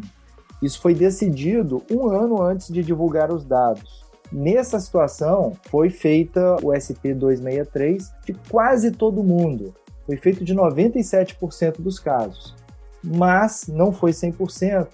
Isso 0.62 0.82
foi 0.82 0.94
decidido 0.94 1.82
um 1.90 2.10
ano 2.10 2.42
antes 2.42 2.68
de 2.68 2.84
divulgar 2.84 3.32
os 3.32 3.46
dados. 3.46 4.07
Nessa 4.32 4.80
situação, 4.80 5.54
foi 5.70 5.90
feita 5.90 6.56
o 6.58 6.68
SP263 6.68 8.04
de 8.26 8.34
quase 8.50 8.92
todo 8.92 9.24
mundo. 9.24 9.74
Foi 10.06 10.18
feito 10.18 10.44
de 10.44 10.54
97% 10.54 11.82
dos 11.82 12.00
casos. 12.00 12.56
Mas 13.04 13.68
não 13.68 13.92
foi 13.92 14.12
100%. 14.12 14.88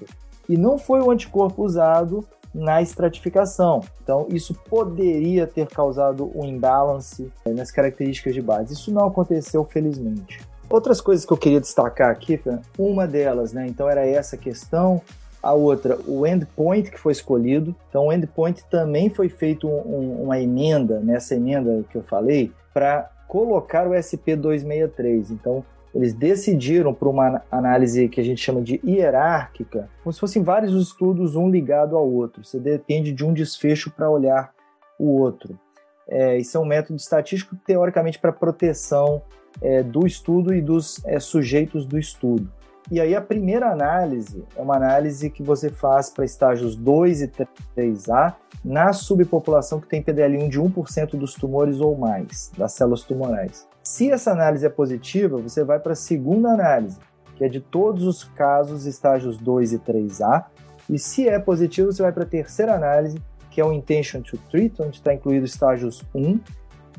E 0.48 0.58
não 0.58 0.78
foi 0.78 1.02
o 1.02 1.10
anticorpo 1.10 1.64
usado 1.64 2.26
na 2.54 2.82
estratificação. 2.82 3.82
Então, 4.04 4.28
isso 4.30 4.54
poderia 4.70 5.48
ter 5.48 5.68
causado 5.68 6.32
um 6.36 6.46
imbalance 6.46 7.32
eh, 7.46 7.52
nas 7.52 7.72
características 7.72 8.34
de 8.34 8.42
base. 8.42 8.74
Isso 8.74 8.92
não 8.92 9.08
aconteceu, 9.08 9.64
felizmente. 9.66 10.42
Outras 10.70 11.02
coisas 11.02 11.26
que 11.26 11.34
eu 11.34 11.38
queria 11.38 11.60
destacar 11.60 12.12
aqui, 12.12 12.40
uma 12.78 13.08
delas, 13.08 13.54
né? 13.54 13.66
Então, 13.68 13.90
era 13.90 14.06
essa 14.06 14.38
questão 14.38 15.02
a 15.44 15.54
outra, 15.54 16.00
o 16.08 16.26
endpoint 16.26 16.90
que 16.90 16.98
foi 16.98 17.12
escolhido. 17.12 17.76
Então, 17.90 18.08
o 18.08 18.14
endpoint 18.14 18.64
também 18.70 19.10
foi 19.10 19.28
feito 19.28 19.68
um, 19.68 20.24
uma 20.24 20.40
emenda, 20.40 21.02
nessa 21.02 21.36
emenda 21.36 21.84
que 21.90 21.98
eu 21.98 22.04
falei, 22.04 22.52
para 22.74 23.12
colocar 23.28 23.86
o 23.86 23.92
SP263. 23.92 25.32
Então, 25.32 25.66
eles 25.94 26.14
decidiram 26.14 26.94
por 26.94 27.10
uma 27.10 27.44
análise 27.52 28.08
que 28.08 28.22
a 28.22 28.24
gente 28.24 28.42
chama 28.42 28.62
de 28.62 28.80
hierárquica, 28.84 29.90
como 30.02 30.14
se 30.14 30.20
fossem 30.20 30.42
vários 30.42 30.74
estudos, 30.74 31.36
um 31.36 31.50
ligado 31.50 31.98
ao 31.98 32.10
outro. 32.10 32.44
Você 32.44 32.58
depende 32.58 33.12
de 33.12 33.26
um 33.26 33.34
desfecho 33.34 33.92
para 33.92 34.10
olhar 34.10 34.52
o 34.98 35.20
outro. 35.20 35.60
É, 36.08 36.38
isso 36.38 36.58
é 36.58 36.60
um 36.60 36.66
método 36.66 36.98
estatístico, 36.98 37.56
teoricamente, 37.66 38.18
para 38.18 38.32
proteção 38.32 39.22
é, 39.62 39.84
do 39.84 40.08
estudo 40.08 40.54
e 40.54 40.62
dos 40.62 41.04
é, 41.06 41.20
sujeitos 41.20 41.86
do 41.86 42.00
estudo. 42.00 42.50
E 42.92 43.00
aí 43.00 43.16
a 43.16 43.22
primeira 43.22 43.72
análise 43.72 44.44
é 44.56 44.62
uma 44.62 44.76
análise 44.76 45.30
que 45.30 45.42
você 45.42 45.70
faz 45.70 46.10
para 46.10 46.26
estágios 46.26 46.76
2 46.76 47.22
e 47.22 47.32
3A 47.76 48.36
na 48.64 48.94
subpopulação 48.94 49.80
que 49.80 49.88
tem 49.88 50.02
PDL1 50.02 50.50
de 50.50 50.60
1% 50.60 51.18
dos 51.18 51.34
tumores 51.34 51.80
ou 51.80 51.98
mais, 51.98 52.52
das 52.58 52.74
células 52.74 53.04
tumorais. 53.04 53.68
Se 53.84 54.12
essa 54.12 54.32
análise 54.32 54.66
é 54.66 54.70
positiva, 54.70 55.38
você 55.38 55.64
vai 55.64 55.80
para 55.80 55.94
a 55.94 55.96
segunda 55.96 56.50
análise, 56.50 56.98
que 57.36 57.44
é 57.44 57.50
de 57.50 57.60
todos 57.60 58.06
os 58.06 58.24
casos 58.24 58.86
estágios 58.86 59.38
2 59.38 59.74
e 59.74 59.80
3A. 59.80 60.46
E 60.90 61.00
se 61.00 61.28
é 61.28 61.40
positivo, 61.40 61.92
você 61.92 62.02
vai 62.02 62.12
para 62.12 62.24
a 62.24 62.28
terceira 62.28 62.74
análise, 62.74 63.18
que 63.50 63.60
é 63.60 63.66
o 63.66 63.74
Intention 63.74 64.22
to 64.22 64.38
Treat, 64.50 64.82
onde 64.82 64.98
está 64.98 65.14
incluído 65.14 65.46
estágios 65.46 66.04
1. 66.14 66.40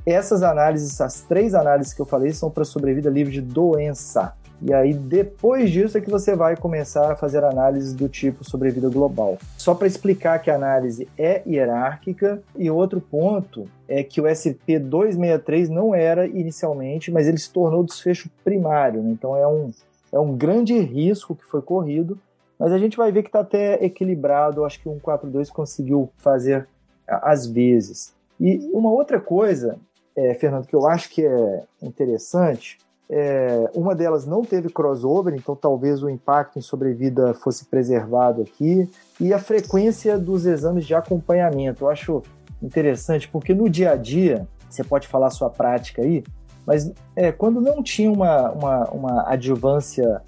Essas 0.07 0.43
análises, 0.43 1.01
as 1.01 1.23
três 1.23 1.55
análises 1.55 1.95
que 1.95 2.03
eu 2.03 2.07
falei, 2.07 2.33
são 2.33 2.51
para 2.51 2.65
sobrevida 2.65 3.09
livre 3.09 3.33
de 3.33 3.41
doença. 3.41 4.35
E 4.63 4.73
aí, 4.73 4.95
depois 4.95 5.71
disso, 5.71 5.99
é 5.99 6.01
que 6.01 6.11
você 6.11 6.35
vai 6.35 6.57
começar 6.57 7.13
a 7.13 7.17
fazer 7.17 7.45
análises 7.45 7.93
do 7.93 8.09
tipo 8.09 8.45
sobrevida 8.45 8.89
global. 8.89 9.39
Só 9.59 9.75
para 9.75 9.87
explicar 9.87 10.41
que 10.41 10.51
a 10.51 10.55
análise 10.55 11.09
é 11.19 11.43
hierárquica. 11.47 12.43
E 12.57 12.71
outro 12.71 13.01
ponto 13.01 13.69
é 13.89 14.03
que 14.03 14.21
o 14.21 14.25
SP263 14.25 15.69
não 15.69 15.95
era 15.95 16.27
inicialmente, 16.27 17.11
mas 17.11 17.27
ele 17.29 17.39
se 17.39 17.53
tornou 17.53 17.85
desfecho 17.85 18.31
primário. 18.43 19.03
Né? 19.03 19.11
Então, 19.11 19.37
é 19.37 19.47
um, 19.47 19.71
é 20.13 20.19
um 20.19 20.37
grande 20.37 20.79
risco 20.79 21.35
que 21.35 21.45
foi 21.45 21.61
corrido. 21.61 22.19
Mas 22.59 22.73
a 22.73 22.79
gente 22.79 22.97
vai 22.97 23.11
ver 23.11 23.23
que 23.23 23.29
está 23.29 23.41
até 23.41 23.85
equilibrado. 23.85 24.65
Acho 24.65 24.81
que 24.81 24.89
o 24.89 24.93
142 24.93 25.51
conseguiu 25.51 26.11
fazer 26.17 26.67
às 27.07 27.47
vezes. 27.47 28.15
E 28.41 28.71
uma 28.73 28.91
outra 28.91 29.21
coisa, 29.21 29.77
é, 30.17 30.35
Fernando, 30.35 30.67
que 30.67 30.75
eu 30.75 30.87
acho 30.87 31.11
que 31.11 31.25
é 31.25 31.63
interessante 31.83 32.79
é, 33.09 33.71
uma 33.75 33.95
delas 33.95 34.27
não 34.27 34.43
teve 34.43 34.71
crossover, 34.71 35.35
então 35.35 35.55
talvez 35.55 36.03
o 36.03 36.09
impacto 36.09 36.59
em 36.59 36.63
sobrevida 36.63 37.35
fosse 37.35 37.67
preservado 37.67 38.43
aqui. 38.43 38.89
E 39.21 39.33
a 39.33 39.39
frequência 39.39 40.19
dos 40.19 40.47
exames 40.47 40.87
de 40.87 40.95
acompanhamento. 40.95 41.85
Eu 41.85 41.91
acho 41.91 42.23
interessante, 42.63 43.29
porque 43.29 43.55
no 43.55 43.69
dia 43.69 43.93
a 43.93 43.97
dia, 43.97 44.49
você 44.69 44.83
pode 44.83 45.07
falar 45.07 45.31
sua 45.31 45.51
prática 45.51 46.03
aí, 46.03 46.25
mas 46.67 46.93
é, 47.15 47.31
quando 47.31 47.61
não 47.61 47.83
tinha 47.83 48.11
uma, 48.11 48.51
uma, 48.51 48.85
uma 48.91 49.31
adjuvância 49.31 50.23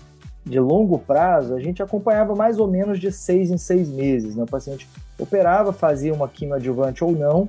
de 0.45 0.61
longo 0.61 0.99
prazo, 0.99 1.55
a 1.55 1.61
gente 1.61 1.83
acompanhava 1.83 2.35
mais 2.35 2.59
ou 2.59 2.69
menos 2.69 3.01
de 3.01 3.11
seis 3.11 3.51
em 3.51 3.57
seis 3.57 3.89
meses. 3.89 4.37
Né? 4.37 4.45
O 4.45 4.47
paciente 4.47 4.87
operava, 5.19 5.73
fazia 5.73 6.13
uma 6.13 6.29
quimioadjuvante 6.29 7.03
ou 7.03 7.13
não, 7.13 7.49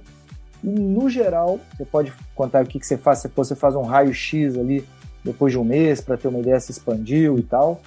e 0.64 0.70
no 0.70 1.10
geral, 1.10 1.60
você 1.76 1.86
pode 1.86 2.14
contar 2.34 2.64
o 2.64 2.68
que, 2.68 2.80
que 2.80 2.88
você 2.88 2.98
faz, 2.98 3.20
se 3.20 3.28
você 3.28 3.56
faz 3.56 3.76
um 3.76 3.84
raio-x 3.84 4.58
ali 4.58 4.84
depois 5.28 5.52
de 5.52 5.60
um 5.60 5.64
mês, 5.64 6.02
para 6.02 6.18
ter 6.18 6.28
uma 6.28 6.40
ideia 6.40 6.60
se 6.60 6.72
expandiu 6.72 7.38
e 7.38 7.44
tal. 7.44 7.82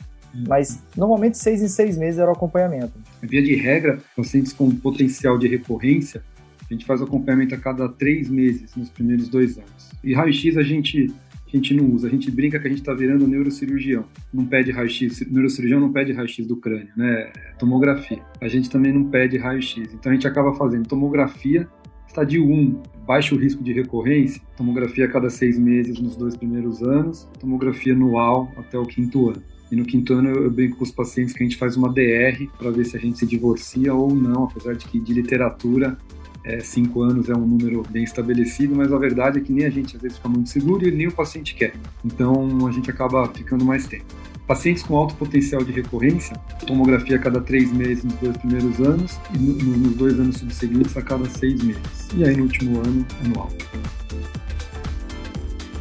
Mas 0.47 0.80
normalmente 0.97 1.38
seis 1.38 1.61
em 1.61 1.68
seis 1.68 1.99
meses 1.99 2.20
era 2.20 2.30
o 2.30 2.32
acompanhamento. 2.32 2.92
Via 3.20 3.42
de 3.42 3.54
regra, 3.56 3.99
pacientes 4.16 4.52
com 4.52 4.70
potencial 4.70 5.37
de 5.37 5.49
recorrência, 5.49 6.23
a 6.70 6.73
gente 6.73 6.87
faz 6.87 7.00
o 7.00 7.04
acompanhamento 7.04 7.54
a 7.54 7.59
cada 7.59 7.88
três 7.88 8.30
meses 8.30 8.76
nos 8.76 8.88
primeiros 8.90 9.28
dois 9.28 9.59
anos. 9.59 9.90
E 10.04 10.14
raio-x 10.14 10.56
a 10.56 10.62
gente 10.62 11.12
a 11.52 11.56
gente 11.56 11.75
não 11.75 11.85
usa. 11.90 12.06
A 12.06 12.11
gente 12.11 12.30
brinca 12.30 12.61
que 12.61 12.66
a 12.68 12.70
gente 12.70 12.78
está 12.78 12.94
virando 12.94 13.26
neurocirurgião. 13.26 14.04
Não 14.32 14.47
pede 14.47 14.70
raio-x. 14.70 15.28
Neurocirurgião 15.28 15.80
não 15.80 15.92
pede 15.92 16.12
raio-x 16.12 16.47
do 16.47 16.54
crânio, 16.54 16.90
né? 16.97 17.32
É 17.37 17.52
tomografia. 17.59 18.23
A 18.40 18.47
gente 18.47 18.70
também 18.70 18.92
não 18.92 19.04
pede 19.11 19.37
raio-x. 19.37 19.92
Então 19.92 20.12
a 20.12 20.14
gente 20.14 20.28
acaba 20.28 20.54
fazendo 20.54 20.87
tomografia 20.87 21.68
Estadio 22.11 22.45
1, 22.45 22.83
baixo 23.07 23.37
risco 23.37 23.62
de 23.62 23.73
recorrência, 23.73 24.43
tomografia 24.57 25.05
a 25.05 25.09
cada 25.09 25.31
seis 25.31 25.57
meses 25.57 26.00
nos 26.00 26.17
dois 26.17 26.37
primeiros 26.37 26.83
anos, 26.83 27.29
tomografia 27.38 27.93
anual 27.93 28.50
até 28.57 28.76
o 28.76 28.85
quinto 28.85 29.29
ano. 29.29 29.40
E 29.71 29.76
no 29.76 29.85
quinto 29.85 30.14
ano 30.14 30.29
eu 30.31 30.50
brinco 30.50 30.79
com 30.79 30.83
os 30.83 30.90
pacientes 30.90 31.33
que 31.33 31.40
a 31.40 31.47
gente 31.47 31.57
faz 31.57 31.76
uma 31.76 31.88
DR 31.88 32.49
para 32.59 32.73
ver 32.73 32.85
se 32.85 32.97
a 32.97 33.00
gente 33.00 33.17
se 33.17 33.25
divorcia 33.25 33.95
ou 33.95 34.12
não, 34.12 34.43
apesar 34.47 34.75
de 34.75 34.87
que 34.87 34.99
de 34.99 35.14
literatura 35.14 35.97
é, 36.43 36.59
cinco 36.59 37.00
anos 37.00 37.29
é 37.29 37.35
um 37.35 37.47
número 37.47 37.85
bem 37.88 38.02
estabelecido, 38.02 38.75
mas 38.75 38.93
a 38.93 38.99
verdade 38.99 39.38
é 39.38 39.40
que 39.40 39.52
nem 39.52 39.64
a 39.64 39.71
gente 39.71 39.95
às 39.95 40.02
vezes 40.02 40.17
fica 40.17 40.29
muito 40.29 40.50
seguro 40.50 40.88
e 40.88 40.90
nem 40.90 41.07
o 41.07 41.12
paciente 41.12 41.55
quer. 41.55 41.75
Então 42.05 42.67
a 42.67 42.73
gente 42.73 42.90
acaba 42.90 43.29
ficando 43.29 43.64
mais 43.64 43.87
tempo. 43.87 44.07
Pacientes 44.50 44.83
com 44.83 44.97
alto 44.97 45.14
potencial 45.14 45.62
de 45.62 45.71
recorrência, 45.71 46.35
tomografia 46.66 47.14
a 47.14 47.21
cada 47.21 47.40
três 47.40 47.73
meses 47.73 48.02
nos 48.02 48.14
dois 48.14 48.37
primeiros 48.37 48.80
anos 48.80 49.16
e 49.33 49.38
no, 49.38 49.52
nos 49.76 49.95
dois 49.95 50.19
anos 50.19 50.38
subsequentes 50.38 50.97
a 50.97 51.02
cada 51.02 51.25
seis 51.26 51.62
meses. 51.62 52.09
E 52.16 52.25
aí 52.25 52.37
no 52.37 52.42
último 52.42 52.80
ano, 52.80 53.07
anual. 53.25 53.49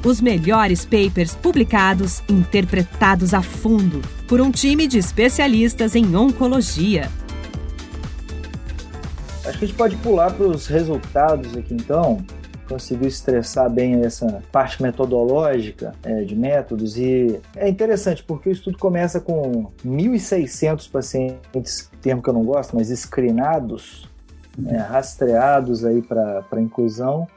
Os 0.05 0.21
melhores 0.21 0.85
papers 0.85 1.33
publicados, 1.33 2.21
interpretados 2.29 3.33
a 3.33 3.41
fundo 3.41 4.01
por 4.27 4.39
um 4.39 4.51
time 4.51 4.85
de 4.85 4.99
especialistas 4.99 5.95
em 5.95 6.15
oncologia. 6.15 7.09
Acho 9.45 9.57
que 9.57 9.65
a 9.65 9.67
gente 9.67 9.73
pode 9.77 9.95
pular 9.95 10.31
para 10.31 10.45
os 10.45 10.67
resultados 10.67 11.57
aqui 11.57 11.73
então 11.73 12.23
conseguiu 12.69 13.07
estressar 13.07 13.69
bem 13.69 14.05
essa 14.05 14.41
parte 14.51 14.81
metodológica 14.81 15.93
é, 16.03 16.21
de 16.21 16.35
métodos 16.35 16.97
e 16.97 17.41
é 17.55 17.67
interessante 17.67 18.23
porque 18.23 18.49
o 18.49 18.51
estudo 18.51 18.77
começa 18.77 19.19
com 19.19 19.71
1.600 19.85 20.89
pacientes, 20.89 21.89
termo 22.01 22.21
que 22.21 22.29
eu 22.29 22.33
não 22.33 22.43
gosto, 22.43 22.75
mas 22.75 22.87
screenados, 22.89 24.07
né, 24.57 24.77
rastreados 24.77 25.83
aí 25.83 26.01
para 26.01 26.61
inclusão 26.61 27.27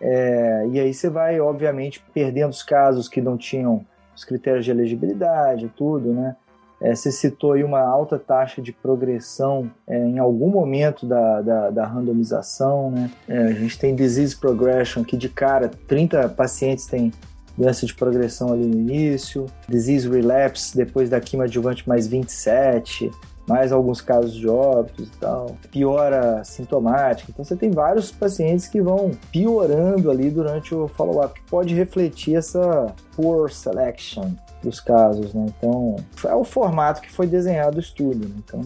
é, 0.00 0.66
e 0.70 0.78
aí 0.78 0.94
você 0.94 1.10
vai, 1.10 1.40
obviamente, 1.40 2.02
perdendo 2.14 2.50
os 2.50 2.62
casos 2.62 3.08
que 3.08 3.20
não 3.20 3.36
tinham 3.36 3.84
os 4.14 4.24
critérios 4.24 4.64
de 4.64 4.70
elegibilidade, 4.70 5.70
tudo, 5.76 6.12
né? 6.12 6.36
É, 6.80 6.94
você 6.94 7.10
citou 7.10 7.52
aí 7.52 7.64
uma 7.64 7.80
alta 7.80 8.18
taxa 8.18 8.62
de 8.62 8.72
progressão 8.72 9.70
é, 9.86 9.98
em 9.98 10.18
algum 10.18 10.48
momento 10.48 11.06
da, 11.06 11.42
da, 11.42 11.70
da 11.70 11.86
randomização, 11.86 12.90
né? 12.90 13.10
É, 13.28 13.38
a 13.38 13.52
gente 13.52 13.78
tem 13.78 13.94
disease 13.94 14.36
progression, 14.36 15.02
que 15.02 15.16
de 15.16 15.28
cara 15.28 15.70
30 15.88 16.28
pacientes 16.30 16.86
têm 16.86 17.12
doença 17.56 17.84
de 17.84 17.92
progressão 17.92 18.52
ali 18.52 18.64
no 18.64 18.74
início, 18.74 19.46
disease 19.68 20.08
relapse 20.08 20.76
depois 20.76 21.10
da 21.10 21.20
quimioadjuvante 21.20 21.88
mais 21.88 22.06
27, 22.06 23.10
mais 23.48 23.72
alguns 23.72 24.02
casos 24.02 24.34
de 24.34 24.46
óbitos 24.46 25.08
e 25.08 25.10
tal, 25.18 25.56
piora 25.70 26.44
sintomática. 26.44 27.30
Então 27.32 27.42
você 27.42 27.56
tem 27.56 27.70
vários 27.70 28.12
pacientes 28.12 28.68
que 28.68 28.80
vão 28.80 29.10
piorando 29.32 30.10
ali 30.10 30.30
durante 30.30 30.74
o 30.74 30.86
follow-up, 30.86 31.40
que 31.40 31.50
pode 31.50 31.74
refletir 31.74 32.36
essa 32.36 32.94
poor 33.16 33.50
selection 33.50 34.32
dos 34.62 34.80
casos, 34.80 35.32
né? 35.32 35.46
Então, 35.56 35.96
é 36.24 36.34
o 36.34 36.44
formato 36.44 37.00
que 37.00 37.10
foi 37.10 37.26
desenhado 37.26 37.78
o 37.78 37.80
estudo, 37.80 38.28
né? 38.28 38.34
então 38.44 38.60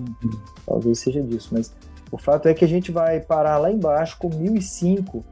talvez 0.66 0.98
seja 0.98 1.22
disso, 1.22 1.50
mas 1.52 1.72
o 2.10 2.18
fato 2.18 2.48
é 2.48 2.54
que 2.54 2.64
a 2.64 2.68
gente 2.68 2.90
vai 2.90 3.20
parar 3.20 3.58
lá 3.58 3.70
embaixo 3.70 4.16
com 4.18 4.28
1.005 4.28 5.22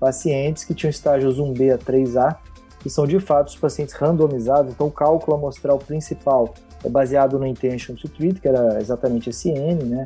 pacientes 0.00 0.64
que 0.64 0.74
tinham 0.74 0.90
estágios 0.90 1.38
1B 1.38 1.74
a 1.74 1.78
3A, 1.78 2.36
que 2.80 2.90
são 2.90 3.06
de 3.06 3.20
fato 3.20 3.48
os 3.48 3.56
pacientes 3.56 3.94
randomizados, 3.94 4.72
então 4.72 4.86
o 4.86 4.90
cálculo 4.90 5.36
amostral 5.36 5.78
principal 5.78 6.54
é 6.84 6.88
baseado 6.88 7.38
no 7.38 7.46
intention 7.46 7.94
to 7.94 8.08
treat, 8.08 8.40
que 8.40 8.48
era 8.48 8.80
exatamente 8.80 9.30
esse 9.30 9.50
N, 9.50 9.84
né? 9.84 10.04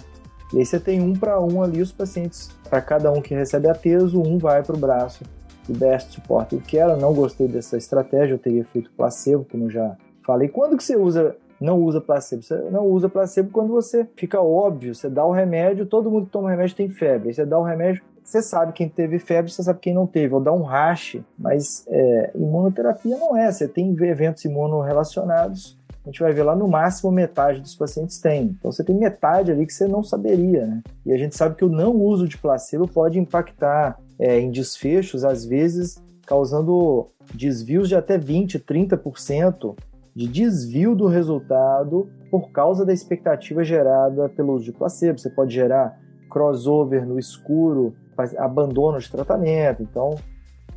E 0.52 0.58
aí 0.58 0.66
você 0.66 0.80
tem 0.80 1.00
um 1.00 1.12
para 1.14 1.40
um 1.40 1.62
ali 1.62 1.80
os 1.80 1.92
pacientes, 1.92 2.50
para 2.68 2.80
cada 2.80 3.10
um 3.12 3.20
que 3.20 3.34
recebe 3.34 3.68
a 3.68 3.76
um 4.14 4.38
vai 4.38 4.62
para 4.62 4.74
o 4.74 4.78
braço 4.78 5.24
de 5.66 5.72
best 5.72 6.12
support 6.12 6.56
que 6.66 6.76
era. 6.76 6.96
Não 6.96 7.14
gostei 7.14 7.46
dessa 7.46 7.76
estratégia, 7.76 8.34
eu 8.34 8.38
teria 8.38 8.64
feito 8.64 8.90
placebo, 8.96 9.46
como 9.48 9.64
eu 9.64 9.70
já 9.70 9.96
falei. 10.24 10.48
Quando 10.48 10.76
que 10.76 10.82
você 10.82 10.96
usa 10.96 11.36
não 11.60 11.78
usa 11.78 12.00
placebo. 12.00 12.42
Você 12.42 12.56
não 12.70 12.86
usa 12.86 13.08
placebo 13.08 13.50
quando 13.50 13.68
você 13.68 14.08
fica 14.16 14.40
óbvio, 14.40 14.94
você 14.94 15.10
dá 15.10 15.24
o 15.24 15.30
remédio, 15.30 15.84
todo 15.84 16.10
mundo 16.10 16.26
que 16.26 16.32
toma 16.32 16.50
remédio 16.50 16.74
tem 16.74 16.88
febre. 16.88 17.28
Aí 17.28 17.34
você 17.34 17.44
dá 17.44 17.58
o 17.58 17.62
remédio, 17.62 18.02
você 18.24 18.40
sabe 18.40 18.72
quem 18.72 18.88
teve 18.88 19.18
febre, 19.18 19.52
você 19.52 19.62
sabe 19.62 19.78
quem 19.78 19.92
não 19.92 20.06
teve, 20.06 20.32
ou 20.32 20.40
dá 20.40 20.52
um 20.52 20.62
rash. 20.62 21.18
Mas 21.38 21.84
é, 21.88 22.30
imunoterapia 22.34 23.16
não 23.18 23.36
é, 23.36 23.52
você 23.52 23.68
tem 23.68 23.94
eventos 24.02 24.44
imunorrelacionados 24.44 25.78
a 26.10 26.12
gente 26.12 26.20
vai 26.20 26.32
ver 26.32 26.42
lá 26.42 26.56
no 26.56 26.66
máximo 26.66 27.12
metade 27.12 27.60
dos 27.60 27.76
pacientes 27.76 28.18
tem. 28.18 28.56
Então 28.58 28.72
você 28.72 28.82
tem 28.82 28.96
metade 28.96 29.52
ali 29.52 29.64
que 29.64 29.72
você 29.72 29.86
não 29.86 30.02
saberia, 30.02 30.66
né? 30.66 30.82
E 31.06 31.12
a 31.12 31.16
gente 31.16 31.36
sabe 31.36 31.54
que 31.54 31.64
o 31.64 31.68
não 31.68 31.94
uso 31.94 32.26
de 32.26 32.36
placebo 32.36 32.88
pode 32.88 33.16
impactar 33.16 33.96
é, 34.18 34.40
em 34.40 34.50
desfechos, 34.50 35.24
às 35.24 35.44
vezes 35.44 36.02
causando 36.26 37.08
desvios 37.32 37.88
de 37.88 37.94
até 37.94 38.18
20, 38.18 38.58
30% 38.58 39.76
de 40.14 40.26
desvio 40.26 40.96
do 40.96 41.06
resultado 41.06 42.08
por 42.28 42.50
causa 42.50 42.84
da 42.84 42.92
expectativa 42.92 43.62
gerada 43.62 44.28
pelo 44.28 44.54
uso 44.54 44.64
de 44.64 44.72
placebo. 44.72 45.18
Você 45.18 45.30
pode 45.30 45.54
gerar 45.54 45.96
crossover 46.28 47.06
no 47.06 47.20
escuro, 47.20 47.94
abandono 48.36 48.98
de 48.98 49.10
tratamento. 49.10 49.82
Então, 49.82 50.16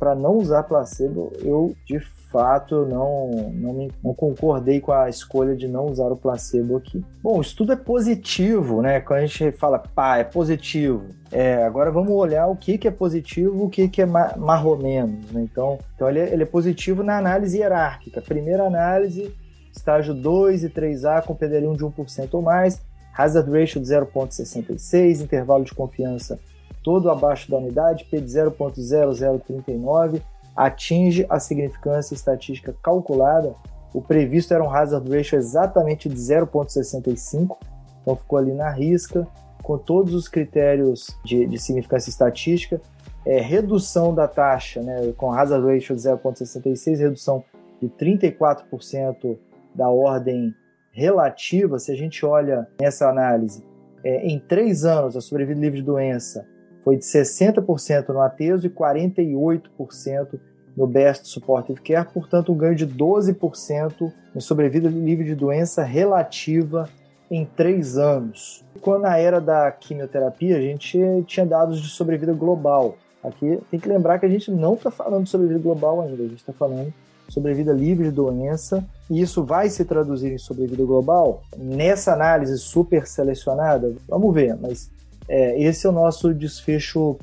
para 0.04 0.14
não 0.14 0.36
usar 0.36 0.64
placebo, 0.64 1.32
eu 1.40 1.74
de 1.86 1.98
fato 1.98 2.84
não, 2.84 3.30
não, 3.54 3.72
me, 3.72 3.90
não 4.04 4.12
concordei 4.12 4.78
com 4.78 4.92
a 4.92 5.08
escolha 5.08 5.56
de 5.56 5.66
não 5.66 5.86
usar 5.86 6.12
o 6.12 6.16
placebo 6.16 6.76
aqui. 6.76 7.02
Bom, 7.22 7.40
estudo 7.40 7.72
é 7.72 7.76
positivo, 7.76 8.82
né? 8.82 9.00
Quando 9.00 9.20
a 9.20 9.26
gente 9.26 9.50
fala, 9.52 9.78
pá, 9.78 10.18
é 10.18 10.24
positivo. 10.24 11.06
É, 11.32 11.64
agora 11.64 11.90
vamos 11.90 12.10
olhar 12.10 12.46
o 12.48 12.54
que, 12.54 12.76
que 12.76 12.86
é 12.86 12.90
positivo 12.90 13.64
o 13.64 13.70
que, 13.70 13.88
que 13.88 14.02
é 14.02 14.04
marromenos. 14.04 15.30
Né? 15.32 15.40
Então, 15.50 15.78
então 15.94 16.10
ele, 16.10 16.18
é, 16.18 16.34
ele 16.34 16.42
é 16.42 16.46
positivo 16.46 17.02
na 17.02 17.16
análise 17.16 17.56
hierárquica. 17.56 18.20
Primeira 18.20 18.64
análise, 18.64 19.34
estágio 19.74 20.12
2 20.12 20.64
e 20.64 20.68
3A 20.68 21.22
com 21.22 21.34
PDL1 21.34 21.78
de 21.78 21.84
1% 21.84 22.28
ou 22.32 22.42
mais, 22.42 22.78
hazard 23.16 23.50
ratio 23.50 23.80
de 23.80 23.86
0,66, 23.86 25.22
intervalo 25.22 25.64
de 25.64 25.72
confiança 25.72 26.38
todo 26.84 27.10
abaixo 27.10 27.50
da 27.50 27.56
unidade, 27.56 28.04
P 28.04 28.20
de 28.20 28.26
0,0039, 28.26 30.20
atinge 30.54 31.26
a 31.28 31.40
significância 31.40 32.14
estatística 32.14 32.76
calculada. 32.82 33.54
O 33.92 34.02
previsto 34.02 34.52
era 34.52 34.62
um 34.62 34.70
hazard 34.70 35.10
ratio 35.10 35.38
exatamente 35.38 36.08
de 36.08 36.14
0,65, 36.14 37.56
então 38.02 38.14
ficou 38.14 38.38
ali 38.38 38.52
na 38.52 38.70
risca, 38.70 39.26
com 39.62 39.78
todos 39.78 40.14
os 40.14 40.28
critérios 40.28 41.18
de, 41.24 41.46
de 41.46 41.58
significância 41.58 42.10
estatística. 42.10 42.80
É, 43.26 43.40
redução 43.40 44.14
da 44.14 44.28
taxa, 44.28 44.82
né, 44.82 45.14
com 45.16 45.32
hazard 45.32 45.66
ratio 45.66 45.96
de 45.96 46.02
0,66, 46.02 46.98
redução 46.98 47.42
de 47.80 47.88
34% 47.88 49.38
da 49.74 49.88
ordem 49.88 50.54
relativa, 50.92 51.78
se 51.78 51.90
a 51.90 51.96
gente 51.96 52.26
olha 52.26 52.68
nessa 52.78 53.08
análise, 53.08 53.64
é, 54.04 54.26
em 54.26 54.38
três 54.38 54.84
anos 54.84 55.16
a 55.16 55.22
sobrevida 55.22 55.58
livre 55.58 55.80
de 55.80 55.86
doença 55.86 56.46
foi 56.84 56.96
de 56.96 57.04
60% 57.04 58.08
no 58.10 58.20
ateso 58.20 58.66
e 58.66 58.70
48% 58.70 60.38
no 60.76 60.86
Best 60.86 61.28
Supportive 61.28 61.80
Care, 61.80 62.08
portanto 62.12 62.52
um 62.52 62.56
ganho 62.56 62.74
de 62.74 62.86
12% 62.86 64.12
em 64.34 64.40
sobrevida 64.40 64.88
livre 64.88 65.24
de 65.24 65.34
doença 65.34 65.82
relativa 65.82 66.88
em 67.30 67.44
três 67.44 67.96
anos. 67.96 68.64
Quando 68.80 69.02
na 69.02 69.16
era 69.16 69.40
da 69.40 69.70
quimioterapia 69.72 70.56
a 70.56 70.60
gente 70.60 70.98
tinha 71.26 71.46
dados 71.46 71.80
de 71.80 71.88
sobrevida 71.88 72.32
global. 72.32 72.96
Aqui 73.22 73.58
tem 73.70 73.80
que 73.80 73.88
lembrar 73.88 74.18
que 74.18 74.26
a 74.26 74.28
gente 74.28 74.50
não 74.50 74.74
está 74.74 74.90
falando 74.90 75.24
de 75.24 75.30
sobrevida 75.30 75.58
global 75.58 76.02
ainda, 76.02 76.22
a 76.22 76.26
gente 76.26 76.40
está 76.40 76.52
falando 76.52 76.92
sobrevida 77.28 77.72
livre 77.72 78.10
de 78.10 78.10
doença, 78.10 78.84
e 79.08 79.20
isso 79.20 79.42
vai 79.42 79.70
se 79.70 79.84
traduzir 79.84 80.30
em 80.32 80.38
sobrevida 80.38 80.84
global? 80.84 81.42
Nessa 81.56 82.12
análise 82.12 82.58
super 82.58 83.06
selecionada, 83.06 83.94
vamos 84.06 84.34
ver, 84.34 84.56
mas 84.60 84.90
é, 85.28 85.62
esse 85.62 85.86
é 85.86 85.90
o 85.90 85.92
nosso 85.92 86.32
desfecho 86.34 87.18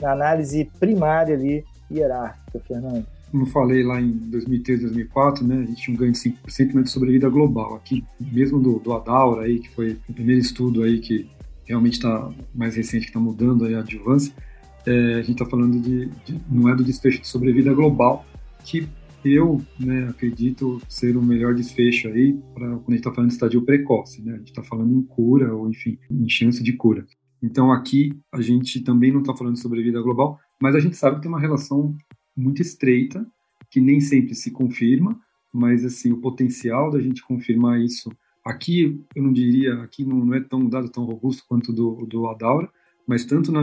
na 0.00 0.12
análise 0.12 0.68
primária 0.78 1.34
ali, 1.34 1.64
hierárquica, 1.90 2.60
Fernando. 2.66 3.06
Como 3.30 3.46
falei 3.46 3.82
lá 3.82 4.00
em 4.00 4.12
2003, 4.12 4.82
2004, 4.82 5.44
né, 5.44 5.56
a 5.56 5.66
gente 5.66 5.82
tinha 5.82 5.94
um 5.94 5.98
ganho 5.98 6.12
de 6.12 6.18
5% 6.18 6.82
de 6.82 6.90
sobrevida 6.90 7.28
global. 7.28 7.74
Aqui, 7.74 8.04
mesmo 8.20 8.60
do, 8.60 8.78
do 8.78 8.92
Adaura, 8.92 9.42
aí, 9.42 9.58
que 9.58 9.68
foi 9.70 9.98
o 10.08 10.12
primeiro 10.12 10.40
estudo 10.40 10.82
aí 10.82 11.00
que 11.00 11.28
realmente 11.64 11.94
está 11.94 12.30
mais 12.54 12.76
recente, 12.76 13.04
que 13.04 13.10
está 13.10 13.18
mudando 13.18 13.64
aí 13.64 13.74
a 13.74 13.80
adjuvância, 13.80 14.32
é, 14.86 15.14
a 15.14 15.20
gente 15.20 15.32
está 15.32 15.46
falando 15.46 15.80
de, 15.80 16.06
de, 16.24 16.40
não 16.48 16.68
é 16.68 16.76
do 16.76 16.84
desfecho 16.84 17.20
de 17.20 17.26
sobrevida 17.26 17.72
global, 17.72 18.24
que 18.64 18.86
eu 19.24 19.62
né, 19.80 20.08
acredito 20.08 20.80
ser 20.88 21.16
o 21.16 21.22
melhor 21.22 21.54
desfecho 21.54 22.08
aí 22.08 22.38
para 22.54 22.68
quando 22.68 22.88
a 22.88 22.90
gente 22.90 22.98
está 22.98 23.12
falando 23.12 23.30
de 23.30 23.34
estadio 23.34 23.62
precoce, 23.62 24.22
né? 24.22 24.34
A 24.34 24.38
gente 24.38 24.50
está 24.50 24.62
falando 24.62 24.94
em 24.94 25.02
cura 25.02 25.54
ou 25.54 25.68
enfim, 25.70 25.98
em 26.10 26.28
chance 26.28 26.62
de 26.62 26.74
cura. 26.74 27.06
Então 27.44 27.70
aqui 27.70 28.18
a 28.32 28.40
gente 28.40 28.80
também 28.80 29.12
não 29.12 29.20
está 29.20 29.36
falando 29.36 29.58
sobre 29.58 29.82
vida 29.82 30.00
global, 30.00 30.40
mas 30.58 30.74
a 30.74 30.80
gente 30.80 30.96
sabe 30.96 31.16
que 31.16 31.22
tem 31.22 31.30
uma 31.30 31.38
relação 31.38 31.94
muito 32.34 32.62
estreita 32.62 33.26
que 33.70 33.82
nem 33.82 34.00
sempre 34.00 34.34
se 34.34 34.50
confirma, 34.50 35.20
mas 35.52 35.84
assim 35.84 36.10
o 36.10 36.22
potencial 36.22 36.90
da 36.90 36.98
gente 36.98 37.22
confirmar 37.22 37.82
isso 37.82 38.10
aqui 38.42 38.98
eu 39.14 39.22
não 39.22 39.30
diria 39.30 39.74
aqui 39.82 40.06
não, 40.06 40.24
não 40.24 40.34
é 40.34 40.40
tão 40.40 40.66
dado 40.66 40.88
tão 40.88 41.04
robusto 41.04 41.44
quanto 41.46 41.70
do 41.70 42.06
do 42.06 42.26
Adaura, 42.28 42.70
mas 43.06 43.26
tanto 43.26 43.52
na, 43.52 43.62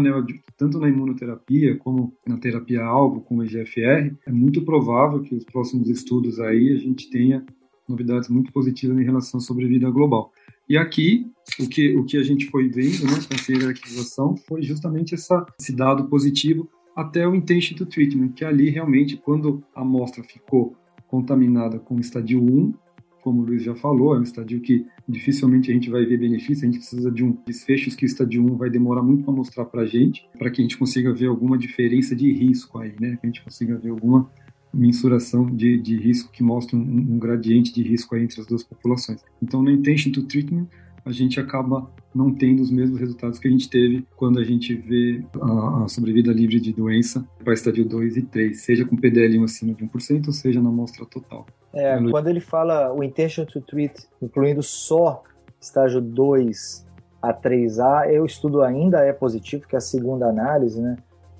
tanto 0.55 0.79
na 0.79 0.87
imunoterapia 0.87 1.75
como 1.77 2.15
na 2.27 2.37
terapia 2.37 2.83
alvo 2.83 3.21
com 3.21 3.37
o 3.37 3.43
EGFR, 3.43 4.15
é 4.27 4.31
muito 4.31 4.61
provável 4.61 5.23
que 5.23 5.33
os 5.33 5.43
próximos 5.43 5.89
estudos 5.89 6.39
aí 6.39 6.71
a 6.71 6.77
gente 6.77 7.09
tenha 7.09 7.43
novidades 7.91 8.29
muito 8.29 8.51
positivas 8.51 8.97
em 8.97 9.03
relação 9.03 9.39
à 9.39 9.41
sobrevida 9.41 9.89
global. 9.89 10.31
E 10.67 10.77
aqui, 10.77 11.29
o 11.59 11.67
que, 11.67 11.95
o 11.95 12.05
que 12.05 12.17
a 12.17 12.23
gente 12.23 12.45
foi 12.47 12.69
vendo 12.69 13.03
né, 13.03 13.19
com 13.27 13.33
essa 13.33 13.51
hierarquização 13.51 14.35
foi 14.47 14.61
justamente 14.61 15.13
essa, 15.13 15.45
esse 15.59 15.75
dado 15.75 16.05
positivo 16.05 16.69
até 16.95 17.27
o 17.27 17.35
intention 17.35 17.77
to 17.77 17.85
treatment, 17.85 18.29
que 18.29 18.45
ali 18.45 18.69
realmente, 18.69 19.17
quando 19.17 19.63
a 19.75 19.81
amostra 19.81 20.23
ficou 20.23 20.75
contaminada 21.07 21.77
com 21.79 21.95
o 21.95 21.99
estadio 21.99 22.41
1, 22.41 22.73
como 23.21 23.41
o 23.41 23.45
Luiz 23.45 23.63
já 23.63 23.75
falou, 23.75 24.15
é 24.15 24.19
um 24.19 24.23
estadio 24.23 24.59
que 24.61 24.85
dificilmente 25.07 25.69
a 25.69 25.73
gente 25.73 25.89
vai 25.89 26.05
ver 26.05 26.17
benefício, 26.17 26.67
a 26.67 26.71
gente 26.71 26.79
precisa 26.79 27.11
de 27.11 27.23
um 27.23 27.37
desfechos 27.45 27.95
que 27.95 28.03
o 28.03 28.07
estadio 28.07 28.43
1 28.43 28.57
vai 28.57 28.69
demorar 28.69 29.03
muito 29.03 29.23
para 29.23 29.33
mostrar 29.33 29.65
para 29.65 29.81
a 29.81 29.85
gente, 29.85 30.27
para 30.37 30.49
que 30.49 30.61
a 30.61 30.63
gente 30.63 30.77
consiga 30.77 31.13
ver 31.13 31.27
alguma 31.27 31.57
diferença 31.57 32.15
de 32.15 32.31
risco 32.31 32.79
aí, 32.79 32.93
né? 32.99 33.17
Que 33.17 33.27
a 33.27 33.29
gente 33.29 33.43
consiga 33.43 33.77
ver 33.77 33.89
alguma 33.89 34.31
mensuração 34.73 35.45
de, 35.45 35.77
de 35.77 35.97
risco 35.97 36.31
que 36.31 36.43
mostre 36.43 36.75
um, 36.75 36.79
um 36.79 37.19
gradiente 37.19 37.73
de 37.73 37.83
risco 37.83 38.15
entre 38.15 38.39
as 38.39 38.47
duas 38.47 38.63
populações. 38.63 39.21
Então, 39.41 39.61
no 39.61 39.69
intention 39.69 40.11
to 40.11 40.23
treatment, 40.23 40.67
a 41.03 41.11
gente 41.11 41.39
acaba 41.39 41.89
não 42.13 42.33
tendo 42.33 42.61
os 42.61 42.69
mesmos 42.69 42.99
resultados 42.99 43.39
que 43.39 43.47
a 43.47 43.51
gente 43.51 43.69
teve 43.69 44.05
quando 44.15 44.39
a 44.39 44.43
gente 44.43 44.75
vê 44.75 45.23
a, 45.41 45.83
a 45.83 45.87
sobrevida 45.87 46.31
livre 46.31 46.59
de 46.59 46.71
doença 46.73 47.25
para 47.43 47.53
estadio 47.53 47.85
2 47.85 48.17
e 48.17 48.21
3, 48.21 48.61
seja 48.61 48.85
com 48.85 48.95
PDL1 48.95 49.43
acima 49.43 49.73
de 49.73 49.85
1%, 49.85 50.27
ou 50.27 50.33
seja 50.33 50.61
na 50.61 50.69
amostra 50.69 51.05
total. 51.05 51.45
É, 51.73 51.97
quando 52.09 52.27
ele 52.27 52.39
fala 52.41 52.93
o 52.93 53.03
intention 53.03 53.45
to 53.45 53.61
treat, 53.61 53.93
incluindo 54.21 54.61
só 54.61 55.23
estágio 55.59 56.01
2 56.01 56.85
a 57.21 57.33
3A, 57.33 58.21
o 58.21 58.25
estudo 58.25 58.61
ainda 58.61 58.99
é 58.99 59.13
positivo, 59.13 59.67
que 59.67 59.75
é 59.75 59.77
a 59.77 59.81
segunda 59.81 60.27
análise, 60.27 60.81
né? 60.81 60.97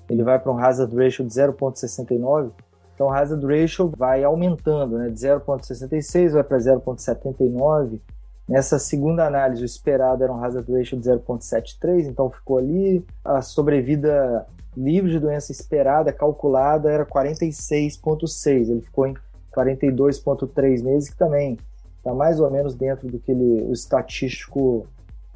Ele 0.08 0.22
vai 0.22 0.38
para 0.38 0.52
um 0.52 0.58
hazard 0.58 0.94
ratio 0.94 1.24
de 1.24 1.32
0,69, 1.32 2.52
então 2.94 3.06
o 3.08 3.10
hazard 3.10 3.44
ratio 3.46 3.92
vai 3.96 4.22
aumentando, 4.22 4.98
né? 4.98 5.08
De 5.08 5.14
0,66 5.14 6.32
vai 6.32 6.44
para 6.44 6.58
0,79. 6.58 8.00
Nessa 8.48 8.78
segunda 8.78 9.26
análise, 9.26 9.62
o 9.62 9.64
esperado 9.64 10.22
era 10.22 10.32
um 10.32 10.44
hazard 10.44 10.70
ratio 10.72 10.98
de 10.98 11.08
0,73, 11.08 12.06
então 12.06 12.30
ficou 12.30 12.58
ali. 12.58 13.04
A 13.24 13.40
sobrevida 13.40 14.46
livre 14.76 15.10
de 15.10 15.18
doença 15.18 15.52
esperada, 15.52 16.12
calculada, 16.12 16.90
era 16.90 17.06
46,6. 17.06 18.70
Ele 18.70 18.80
ficou 18.80 19.06
em 19.06 19.14
42,3 19.56 20.82
meses, 20.82 21.10
que 21.10 21.16
também 21.16 21.58
está 21.98 22.12
mais 22.12 22.40
ou 22.40 22.50
menos 22.50 22.74
dentro 22.74 23.08
do 23.08 23.18
que 23.18 23.30
ele, 23.30 23.62
o 23.64 23.72
estatístico 23.72 24.86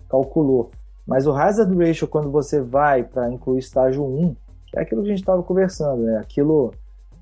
calculou. 0.09 0.71
Mas 1.07 1.27
o 1.27 1.33
hazard 1.33 1.73
ratio, 1.77 2.09
quando 2.09 2.31
você 2.31 2.61
vai 2.61 3.05
para 3.05 3.31
incluir 3.31 3.61
estágio 3.61 4.05
1, 4.05 4.37
é 4.75 4.81
aquilo 4.81 5.03
que 5.03 5.09
a 5.09 5.11
gente 5.11 5.21
estava 5.21 5.43
conversando, 5.43 6.03
né? 6.03 6.19
Aquilo 6.19 6.75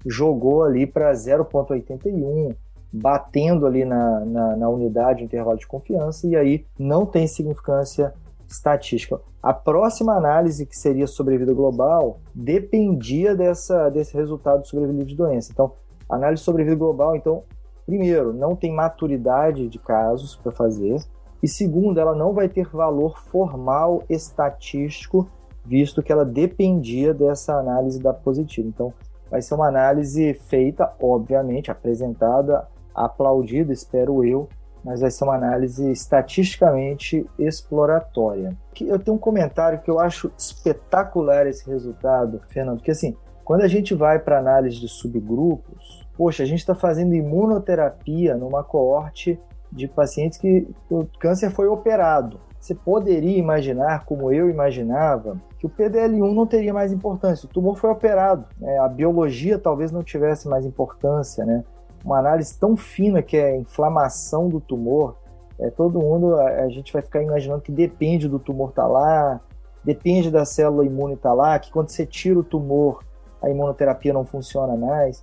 jogou 0.06 0.64
ali 0.64 0.86
para 0.86 1.12
0,81, 1.12 2.54
batendo 2.92 3.66
ali 3.66 3.84
na, 3.84 4.20
na, 4.20 4.56
na 4.56 4.68
unidade 4.68 5.18
de 5.18 5.24
intervalo 5.24 5.58
de 5.58 5.66
confiança, 5.66 6.26
e 6.26 6.36
aí 6.36 6.64
não 6.78 7.04
tem 7.04 7.26
significância 7.26 8.14
estatística. 8.46 9.20
A 9.42 9.52
próxima 9.52 10.14
análise, 10.14 10.66
que 10.66 10.76
seria 10.76 11.06
sobrevida 11.06 11.52
global, 11.52 12.20
dependia 12.34 13.34
dessa, 13.34 13.88
desse 13.90 14.14
resultado 14.14 14.62
de 14.62 14.68
sobrevida 14.68 15.04
de 15.04 15.16
doença. 15.16 15.50
Então, 15.52 15.72
Análise 16.08 16.42
sobre 16.42 16.64
vida 16.64 16.76
global, 16.76 17.16
então, 17.16 17.44
primeiro, 17.86 18.32
não 18.32 18.54
tem 18.54 18.72
maturidade 18.72 19.68
de 19.68 19.78
casos 19.78 20.36
para 20.36 20.52
fazer, 20.52 20.96
e 21.42 21.48
segundo, 21.48 21.98
ela 21.98 22.14
não 22.14 22.32
vai 22.32 22.48
ter 22.48 22.68
valor 22.68 23.18
formal 23.18 24.02
estatístico, 24.08 25.28
visto 25.64 26.02
que 26.02 26.12
ela 26.12 26.24
dependia 26.24 27.14
dessa 27.14 27.58
análise 27.58 28.00
da 28.00 28.12
positiva. 28.12 28.68
Então, 28.68 28.92
vai 29.30 29.42
ser 29.42 29.54
uma 29.54 29.68
análise 29.68 30.34
feita, 30.34 30.92
obviamente, 31.00 31.70
apresentada, 31.70 32.66
aplaudida, 32.94 33.72
espero 33.72 34.24
eu, 34.24 34.48
mas 34.84 35.00
vai 35.00 35.10
ser 35.10 35.24
uma 35.24 35.34
análise 35.34 35.90
estatisticamente 35.90 37.26
exploratória. 37.38 38.56
Eu 38.80 38.98
tenho 38.98 39.16
um 39.16 39.20
comentário 39.20 39.80
que 39.80 39.90
eu 39.90 39.98
acho 39.98 40.30
espetacular 40.36 41.46
esse 41.46 41.68
resultado, 41.68 42.40
Fernando, 42.48 42.82
que 42.82 42.90
assim, 42.90 43.16
quando 43.44 43.62
a 43.62 43.68
gente 43.68 43.94
vai 43.94 44.18
para 44.18 44.38
análise 44.38 44.78
de 44.78 44.88
subgrupos, 44.88 46.06
poxa, 46.16 46.42
a 46.42 46.46
gente 46.46 46.60
está 46.60 46.74
fazendo 46.74 47.14
imunoterapia 47.14 48.36
numa 48.36 48.62
coorte 48.62 49.40
de 49.72 49.88
pacientes 49.88 50.38
que 50.38 50.68
o 50.90 51.06
câncer 51.18 51.50
foi 51.50 51.66
operado. 51.66 52.38
Você 52.64 52.74
poderia 52.74 53.36
imaginar, 53.36 54.06
como 54.06 54.32
eu 54.32 54.48
imaginava, 54.48 55.36
que 55.58 55.66
o 55.66 55.68
PDL1 55.68 56.32
não 56.32 56.46
teria 56.46 56.72
mais 56.72 56.94
importância. 56.94 57.44
O 57.44 57.50
tumor 57.50 57.76
foi 57.76 57.90
operado. 57.90 58.46
Né? 58.58 58.78
A 58.78 58.88
biologia 58.88 59.58
talvez 59.58 59.92
não 59.92 60.02
tivesse 60.02 60.48
mais 60.48 60.64
importância. 60.64 61.44
Né? 61.44 61.62
Uma 62.02 62.20
análise 62.20 62.58
tão 62.58 62.74
fina 62.74 63.20
que 63.20 63.36
é 63.36 63.50
a 63.50 63.56
inflamação 63.58 64.48
do 64.48 64.62
tumor, 64.62 65.18
é, 65.58 65.68
todo 65.68 66.00
mundo, 66.00 66.36
a, 66.36 66.62
a 66.62 66.68
gente 66.70 66.90
vai 66.90 67.02
ficar 67.02 67.22
imaginando 67.22 67.60
que 67.60 67.70
depende 67.70 68.30
do 68.30 68.38
tumor 68.38 68.70
estar 68.70 68.84
tá 68.84 68.88
lá, 68.88 69.40
depende 69.84 70.30
da 70.30 70.46
célula 70.46 70.86
imune 70.86 71.16
estar 71.16 71.28
tá 71.28 71.34
lá, 71.34 71.58
que 71.58 71.70
quando 71.70 71.90
você 71.90 72.06
tira 72.06 72.38
o 72.38 72.42
tumor, 72.42 73.04
a 73.42 73.50
imunoterapia 73.50 74.14
não 74.14 74.24
funciona 74.24 74.74
mais. 74.74 75.22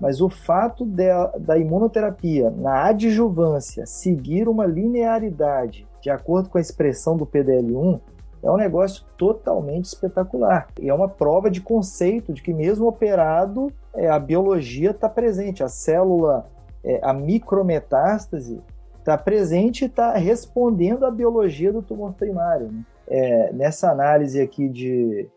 Mas 0.00 0.20
o 0.20 0.28
fato 0.28 0.84
de, 0.84 1.06
da 1.38 1.56
imunoterapia 1.56 2.50
na 2.50 2.86
adjuvância 2.86 3.86
seguir 3.86 4.48
uma 4.48 4.66
linearidade 4.66 5.86
de 6.02 6.10
acordo 6.10 6.50
com 6.50 6.58
a 6.58 6.60
expressão 6.60 7.16
do 7.16 7.24
PDL1 7.24 8.00
é 8.42 8.50
um 8.50 8.56
negócio 8.56 9.04
totalmente 9.16 9.84
espetacular. 9.84 10.66
E 10.80 10.88
é 10.88 10.94
uma 10.94 11.08
prova 11.08 11.48
de 11.48 11.60
conceito 11.60 12.32
de 12.32 12.42
que, 12.42 12.52
mesmo 12.52 12.88
operado, 12.88 13.72
é, 13.94 14.08
a 14.08 14.18
biologia 14.18 14.90
está 14.90 15.08
presente, 15.08 15.62
a 15.62 15.68
célula, 15.68 16.44
é, 16.82 16.98
a 17.04 17.12
micrometástase 17.12 18.60
está 18.98 19.16
presente 19.16 19.82
e 19.82 19.86
está 19.86 20.12
respondendo 20.14 21.06
à 21.06 21.10
biologia 21.10 21.72
do 21.72 21.82
tumor 21.82 22.14
primário. 22.14 22.66
Né? 22.72 22.84
É, 23.06 23.52
nessa 23.52 23.90
análise 23.90 24.40
aqui 24.40 24.68
de 24.68 25.28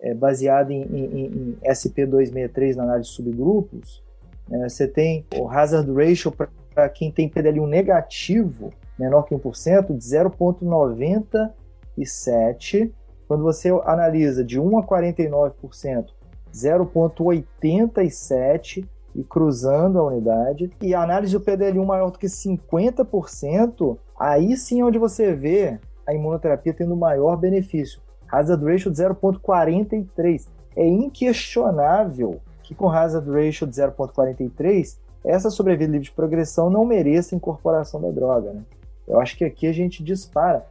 é, 0.00 0.14
baseado 0.14 0.70
em, 0.70 0.82
em, 0.84 1.26
em, 1.26 1.58
SP263 1.66 2.76
na 2.76 2.84
análise 2.84 3.10
de 3.10 3.14
subgrupos, 3.14 4.02
é, 4.50 4.68
você 4.68 4.88
tem 4.88 5.26
o 5.38 5.48
hazard 5.48 5.90
ratio 5.92 6.32
para 6.32 6.88
quem 6.88 7.10
tem 7.10 7.28
PDL1 7.28 7.66
negativo, 7.66 8.72
menor 8.98 9.22
que 9.24 9.34
1%, 9.34 9.96
de 9.96 10.04
0,97. 10.04 12.92
Quando 13.26 13.42
você 13.42 13.70
analisa 13.84 14.44
de 14.44 14.60
1 14.60 14.78
a 14.78 14.82
49%, 14.82 16.08
0,87. 16.52 18.86
e 19.14 19.22
cruzando 19.22 20.00
a 20.00 20.08
unidade. 20.08 20.70
E 20.82 20.94
a 20.94 21.02
análise 21.02 21.32
do 21.32 21.40
PDL1 21.40 21.84
maior 21.84 22.10
do 22.10 22.18
que 22.18 22.26
50%, 22.26 23.96
aí 24.18 24.56
sim 24.56 24.80
é 24.80 24.84
onde 24.84 24.98
você 24.98 25.34
vê 25.34 25.78
a 26.06 26.12
imunoterapia 26.12 26.74
tendo 26.74 26.96
maior 26.96 27.36
benefício. 27.36 28.00
Hazard 28.30 28.64
ratio 28.64 28.90
de 28.90 28.98
0,43. 28.98 30.46
É 30.76 30.86
inquestionável 30.86 32.40
que 32.62 32.74
com 32.74 32.90
hazard 32.90 33.30
ratio 33.30 33.66
de 33.66 33.74
0,43, 33.74 34.98
essa 35.24 35.50
sobrevida 35.50 35.92
livre 35.92 36.08
de 36.08 36.12
progressão 36.12 36.68
não 36.68 36.84
mereça 36.84 37.34
incorporação 37.34 38.00
da 38.00 38.10
droga. 38.10 38.52
Né? 38.52 38.62
Eu 39.06 39.20
acho 39.20 39.36
que 39.36 39.44
aqui 39.44 39.66
a 39.66 39.72
gente 39.72 40.02
dispara. 40.02 40.66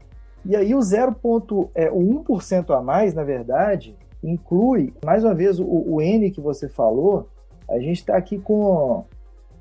E 0.46 0.56
aí 0.56 0.76
o 0.76 0.80
0,1% 0.80 2.70
é, 2.70 2.74
a 2.74 2.82
mais, 2.82 3.14
na 3.14 3.24
verdade, 3.24 3.96
inclui, 4.24 4.94
mais 5.06 5.24
uma 5.24 5.34
vez, 5.34 5.60
o, 5.60 5.66
o 5.66 6.02
N 6.02 6.32
que 6.32 6.42
você 6.42 6.68
falou, 6.68 7.30
a 7.70 7.80
gente 7.80 8.00
está 8.00 8.18
aqui 8.18 8.38
com 8.38 9.06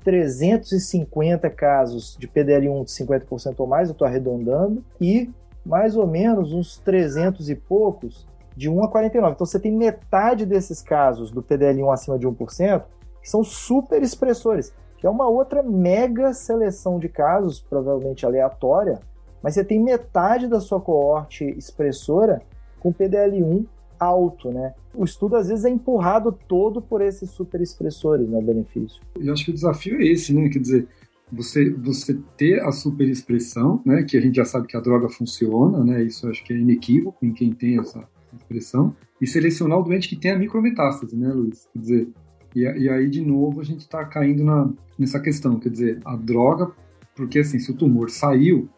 350 0.03 1.49
casos 1.49 2.17
de 2.19 2.27
PDL1 2.27 2.85
de 2.85 2.91
50% 2.91 3.55
ou 3.57 3.67
mais, 3.67 3.87
eu 3.87 3.93
estou 3.93 4.07
arredondando, 4.07 4.83
e 4.99 5.29
mais 5.65 5.95
ou 5.95 6.05
menos 6.05 6.51
uns 6.51 6.77
300 6.77 7.49
e 7.49 7.55
poucos 7.55 8.27
de 8.55 8.69
1 8.69 8.83
a 8.83 8.87
49. 8.89 9.33
Então 9.33 9.45
você 9.45 9.59
tem 9.59 9.71
metade 9.71 10.45
desses 10.45 10.81
casos 10.81 11.31
do 11.31 11.41
PDL1 11.41 11.93
acima 11.93 12.19
de 12.19 12.27
1% 12.27 12.83
que 13.21 13.29
são 13.29 13.41
super 13.41 14.03
expressores, 14.03 14.73
é 15.03 15.09
uma 15.09 15.27
outra 15.27 15.61
mega 15.61 16.33
seleção 16.33 16.99
de 16.99 17.09
casos, 17.09 17.59
provavelmente 17.59 18.25
aleatória, 18.25 18.99
mas 19.41 19.53
você 19.53 19.63
tem 19.63 19.81
metade 19.81 20.47
da 20.47 20.59
sua 20.59 20.79
coorte 20.79 21.43
expressora 21.57 22.41
com 22.79 22.93
PDL1 22.93 23.65
alto, 23.99 24.51
né? 24.51 24.73
O 24.93 25.03
estudo 25.03 25.35
às 25.35 25.47
vezes 25.47 25.65
é 25.65 25.69
empurrado 25.69 26.31
todo 26.47 26.81
por 26.81 27.01
esses 27.01 27.29
super 27.29 27.61
expressores, 27.61 28.27
né, 28.27 28.41
benefício. 28.41 29.01
Eu 29.19 29.33
acho 29.33 29.45
que 29.45 29.51
o 29.51 29.53
desafio 29.53 30.01
é 30.01 30.05
esse, 30.05 30.33
né? 30.33 30.49
Quer 30.49 30.59
dizer, 30.59 30.87
você, 31.31 31.69
você 31.69 32.17
ter 32.37 32.61
a 32.61 32.71
super 32.71 33.07
expressão, 33.07 33.81
né? 33.85 34.03
Que 34.03 34.17
a 34.17 34.21
gente 34.21 34.35
já 34.35 34.45
sabe 34.45 34.67
que 34.67 34.77
a 34.77 34.81
droga 34.81 35.09
funciona, 35.09 35.83
né? 35.83 36.03
Isso 36.03 36.27
acho 36.29 36.43
que 36.43 36.53
é 36.53 36.57
inequívoco 36.57 37.25
em 37.25 37.33
quem 37.33 37.51
tem 37.51 37.79
essa 37.79 38.07
expressão. 38.37 38.95
E 39.19 39.27
selecionar 39.27 39.79
o 39.79 39.83
doente 39.83 40.09
que 40.09 40.15
tem 40.15 40.31
a 40.31 40.37
micrometástase, 40.37 41.15
né, 41.15 41.31
Luiz? 41.31 41.67
Quer 41.73 41.79
dizer, 41.79 42.07
e, 42.55 42.61
e 42.61 42.89
aí 42.89 43.09
de 43.09 43.21
novo 43.21 43.61
a 43.61 43.63
gente 43.63 43.81
está 43.81 44.03
caindo 44.05 44.43
na, 44.43 44.69
nessa 44.97 45.19
questão, 45.19 45.59
quer 45.59 45.69
dizer, 45.69 45.99
a 46.05 46.15
droga, 46.15 46.71
porque 47.15 47.39
assim, 47.39 47.59
se 47.59 47.71
o 47.71 47.75
tumor 47.75 48.09
saiu, 48.09 48.69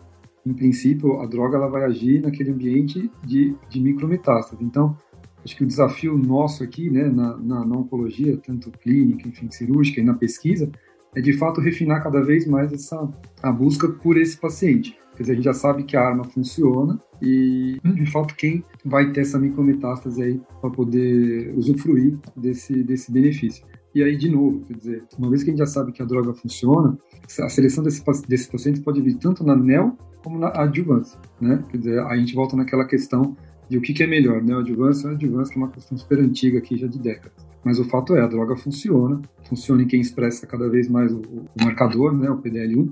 em 0.46 0.54
princípio, 0.54 1.20
a 1.22 1.26
droga 1.26 1.58
ela 1.58 1.68
vai 1.68 1.84
agir 1.84 2.22
naquele 2.22 2.52
ambiente 2.52 3.10
de, 3.26 3.56
de 3.68 3.80
micrometástase. 3.80 4.64
Então, 4.64 4.96
acho 5.44 5.56
que 5.56 5.64
o 5.64 5.68
desafio 5.68 6.16
nosso 6.18 6.64
aqui, 6.64 6.90
né, 6.90 7.06
na, 7.10 7.36
na, 7.38 7.66
na, 7.66 7.78
oncologia, 7.78 8.38
tanto 8.38 8.70
clínica, 8.72 9.28
enfim, 9.28 9.50
cirúrgica 9.50 10.02
e 10.02 10.04
na 10.04 10.14
pesquisa, 10.14 10.70
é 11.16 11.22
de 11.22 11.34
fato 11.34 11.62
refinar 11.62 12.04
cada 12.04 12.22
vez 12.22 12.46
mais 12.46 12.72
essa 12.72 13.10
a 13.42 13.52
busca 13.52 13.88
por 13.88 14.18
esse 14.18 14.38
paciente. 14.38 14.96
Quer 15.16 15.24
dizer, 15.24 15.32
a 15.32 15.36
gente 15.36 15.46
já 15.46 15.54
sabe 15.54 15.84
que 15.84 15.96
a 15.96 16.02
arma 16.02 16.24
funciona 16.26 17.00
e, 17.22 17.80
de 17.84 18.12
fato, 18.12 18.36
quem 18.36 18.64
vai 18.84 19.12
ter 19.12 19.22
essa 19.22 19.40
micrometástase 19.40 20.22
aí 20.22 20.42
para 20.62 20.70
poder 20.70 21.54
usufruir 21.56 22.18
desse, 22.36 22.84
desse 22.84 23.12
benefício. 23.12 23.66
E 23.94 24.04
aí, 24.04 24.18
de 24.18 24.30
novo, 24.30 24.60
quer 24.66 24.78
dizer, 24.78 25.04
uma 25.18 25.30
vez 25.30 25.42
que 25.42 25.50
a 25.50 25.54
gente 25.54 25.60
já 25.60 25.66
sabe 25.66 25.94
que 25.94 26.02
a 26.02 26.06
droga 26.06 26.34
funciona, 26.34 26.98
a 27.40 27.50
seleção 27.50 27.82
desse, 27.82 28.04
desse 28.28 28.52
paciente 28.52 28.82
pode 28.82 29.02
vir 29.02 29.16
tanto 29.16 29.42
na 29.44 29.56
NEL 29.56 29.98
como 30.22 30.38
na 30.38 30.50
adjuvância, 30.50 31.18
né? 31.40 31.64
Quer 31.70 31.78
dizer, 31.78 32.00
a 32.00 32.18
gente 32.18 32.36
volta 32.36 32.58
naquela 32.58 32.84
questão 32.84 33.38
de 33.70 33.78
o 33.78 33.82
que, 33.82 33.94
que 33.94 34.04
é 34.04 34.08
melhor, 34.08 34.42
né? 34.44 34.54
Adjuvância 34.54 35.08
ou 35.08 35.16
adjuvância, 35.16 35.54
que 35.54 35.60
é 35.60 35.64
uma 35.64 35.72
questão 35.72 35.98
super 35.98 36.20
antiga 36.20 36.58
aqui, 36.58 36.78
já 36.78 36.88
de 36.88 37.00
décadas. 37.00 37.46
Mas 37.64 37.80
o 37.80 37.86
fato 37.86 38.16
é, 38.16 38.22
a 38.22 38.28
droga 38.28 38.56
funciona, 38.58 39.22
funciona 39.48 39.82
em 39.82 39.88
quem 39.88 40.02
expressa 40.02 40.46
cada 40.46 40.68
vez 40.70 40.90
mais 40.90 41.12
o, 41.12 41.22
o 41.22 41.64
marcador, 41.64 42.14
né? 42.14 42.30
O 42.30 42.38
PDL1. 42.38 42.92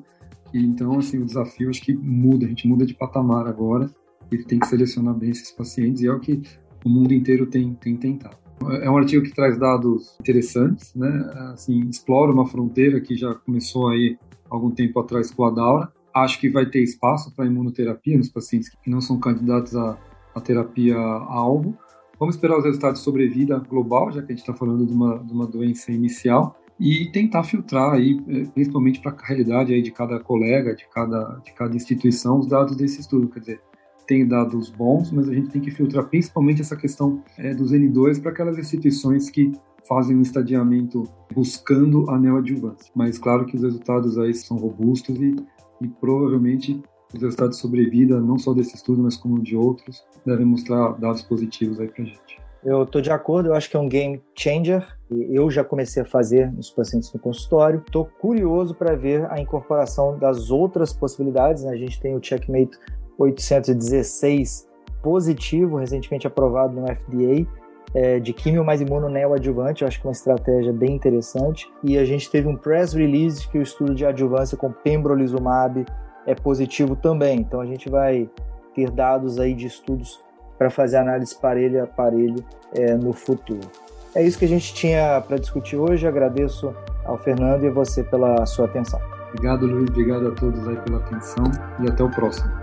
Então, 0.53 0.99
assim, 0.99 1.17
o 1.17 1.25
desafio 1.25 1.69
acho 1.69 1.81
que 1.81 1.93
muda, 1.93 2.45
a 2.45 2.49
gente 2.49 2.67
muda 2.67 2.85
de 2.85 2.93
patamar 2.93 3.47
agora 3.47 3.89
e 4.31 4.37
tem 4.43 4.59
que 4.59 4.67
selecionar 4.67 5.13
bem 5.13 5.29
esses 5.29 5.51
pacientes 5.51 6.01
e 6.01 6.07
é 6.07 6.11
o 6.11 6.19
que 6.19 6.41
o 6.85 6.89
mundo 6.89 7.13
inteiro 7.13 7.45
tem, 7.45 7.73
tem 7.73 7.97
tentado. 7.97 8.37
É 8.81 8.89
um 8.89 8.97
artigo 8.97 9.23
que 9.23 9.33
traz 9.33 9.57
dados 9.57 10.15
interessantes, 10.19 10.93
né? 10.95 11.09
Assim, 11.53 11.81
explora 11.89 12.31
uma 12.31 12.45
fronteira 12.45 13.01
que 13.01 13.15
já 13.15 13.33
começou 13.33 13.89
aí 13.89 14.17
algum 14.49 14.71
tempo 14.71 14.99
atrás 14.99 15.31
com 15.31 15.43
a 15.43 15.49
Daura. 15.49 15.91
Acho 16.13 16.39
que 16.39 16.49
vai 16.49 16.65
ter 16.65 16.81
espaço 16.81 17.35
para 17.35 17.45
imunoterapia 17.45 18.17
nos 18.17 18.29
pacientes 18.29 18.69
que 18.69 18.89
não 18.89 19.01
são 19.01 19.19
candidatos 19.19 19.75
a 19.75 19.97
a 20.35 20.41
terapia 20.41 20.97
alvo. 20.97 21.77
Vamos 22.19 22.35
esperar 22.35 22.57
os 22.57 22.63
resultados 22.63 22.99
de 22.99 23.05
sobrevida 23.05 23.59
global, 23.59 24.11
já 24.11 24.21
que 24.21 24.31
a 24.31 24.35
gente 24.35 24.39
está 24.39 24.53
falando 24.53 24.85
de 24.85 24.93
uma, 24.93 25.19
de 25.19 25.33
uma 25.33 25.45
doença 25.45 25.91
inicial, 25.91 26.57
e 26.79 27.09
tentar 27.11 27.43
filtrar 27.43 27.93
aí, 27.93 28.19
eh, 28.27 28.45
principalmente 28.53 28.99
para 28.99 29.11
a 29.11 29.25
realidade 29.25 29.73
aí 29.73 29.81
de 29.81 29.91
cada 29.91 30.19
colega, 30.19 30.75
de 30.75 30.85
cada, 30.93 31.41
de 31.45 31.53
cada 31.53 31.75
instituição, 31.75 32.39
os 32.39 32.47
dados 32.47 32.75
desse 32.75 33.01
estudo. 33.01 33.29
Quer 33.29 33.39
dizer, 33.39 33.61
tem 34.07 34.27
dados 34.27 34.69
bons, 34.69 35.11
mas 35.11 35.29
a 35.29 35.33
gente 35.33 35.49
tem 35.49 35.61
que 35.61 35.71
filtrar 35.71 36.05
principalmente 36.07 36.61
essa 36.61 36.75
questão 36.75 37.23
é, 37.37 37.53
dos 37.53 37.71
N2 37.71 38.21
para 38.21 38.31
aquelas 38.31 38.57
instituições 38.57 39.29
que 39.29 39.51
fazem 39.87 40.15
um 40.15 40.21
estadiamento 40.21 41.03
buscando 41.33 42.09
a 42.09 42.17
neoadjuvância. 42.17 42.91
Mas 42.95 43.17
claro 43.17 43.45
que 43.45 43.55
os 43.55 43.63
resultados 43.63 44.17
aí 44.17 44.33
são 44.33 44.57
robustos 44.57 45.15
e, 45.19 45.35
e 45.81 45.87
provavelmente 45.87 46.81
os 47.13 47.21
resultados 47.21 47.57
de 47.57 47.61
sobrevida, 47.61 48.19
não 48.19 48.37
só 48.37 48.53
desse 48.53 48.75
estudo, 48.75 49.03
mas 49.03 49.15
como 49.15 49.41
de 49.41 49.55
outros, 49.55 50.03
devem 50.25 50.45
mostrar 50.45 50.93
dados 50.93 51.21
positivos 51.21 51.79
aí 51.79 51.87
pra 51.87 52.03
gente. 52.03 52.42
Eu 52.65 52.83
estou 52.83 53.01
de 53.01 53.11
acordo, 53.11 53.49
eu 53.49 53.55
acho 53.55 53.69
que 53.69 53.75
é 53.75 53.79
um 53.79 53.89
game 53.89 54.21
changer. 54.35 54.85
Eu 55.11 55.51
já 55.51 55.63
comecei 55.63 56.01
a 56.01 56.05
fazer 56.05 56.51
nos 56.51 56.69
pacientes 56.69 57.11
no 57.13 57.19
consultório. 57.19 57.83
Estou 57.85 58.05
curioso 58.05 58.73
para 58.73 58.95
ver 58.95 59.29
a 59.29 59.39
incorporação 59.39 60.17
das 60.17 60.49
outras 60.49 60.93
possibilidades. 60.93 61.63
Né? 61.63 61.71
A 61.71 61.75
gente 61.75 61.99
tem 61.99 62.15
o 62.15 62.23
Checkmate 62.23 62.77
816 63.17 64.67
positivo, 65.01 65.77
recentemente 65.77 66.25
aprovado 66.25 66.73
no 66.73 66.87
FDA, 66.87 67.45
é, 67.93 68.19
de 68.19 68.31
químio 68.31 68.63
mais 68.63 68.79
imuno 68.79 69.09
neoadjuvante. 69.09 69.81
Eu 69.81 69.87
acho 69.89 69.99
que 69.99 70.07
é 70.07 70.09
uma 70.09 70.13
estratégia 70.13 70.71
bem 70.71 70.95
interessante. 70.95 71.69
E 71.83 71.97
a 71.97 72.05
gente 72.05 72.31
teve 72.31 72.47
um 72.47 72.55
press 72.55 72.93
release 72.93 73.45
que 73.49 73.57
o 73.57 73.61
estudo 73.61 73.93
de 73.93 74.05
adjuvância 74.05 74.57
com 74.57 74.71
pembrolizumab 74.71 75.85
é 76.25 76.33
positivo 76.33 76.95
também. 76.95 77.39
Então 77.39 77.59
a 77.59 77.65
gente 77.65 77.89
vai 77.89 78.29
ter 78.73 78.89
dados 78.89 79.37
aí 79.37 79.53
de 79.53 79.67
estudos 79.67 80.23
para 80.63 80.69
fazer 80.69 80.95
análise 80.95 81.35
parelho 81.35 81.83
a 81.83 81.87
parelho 81.87 82.41
é, 82.73 82.95
no 82.95 83.11
futuro. 83.11 83.69
É 84.15 84.23
isso 84.23 84.39
que 84.39 84.45
a 84.45 84.47
gente 84.47 84.73
tinha 84.73 85.21
para 85.27 85.37
discutir 85.37 85.75
hoje. 85.75 86.07
Agradeço 86.07 86.73
ao 87.03 87.17
Fernando 87.17 87.65
e 87.65 87.67
a 87.67 87.71
você 87.71 88.01
pela 88.01 88.45
sua 88.45 88.63
atenção. 88.65 89.01
Obrigado, 89.27 89.65
Luiz. 89.65 89.89
Obrigado 89.89 90.29
a 90.29 90.31
todos 90.31 90.65
aí 90.65 90.77
pela 90.77 90.99
atenção 90.99 91.43
e 91.81 91.89
até 91.89 92.01
o 92.01 92.09
próximo. 92.09 92.62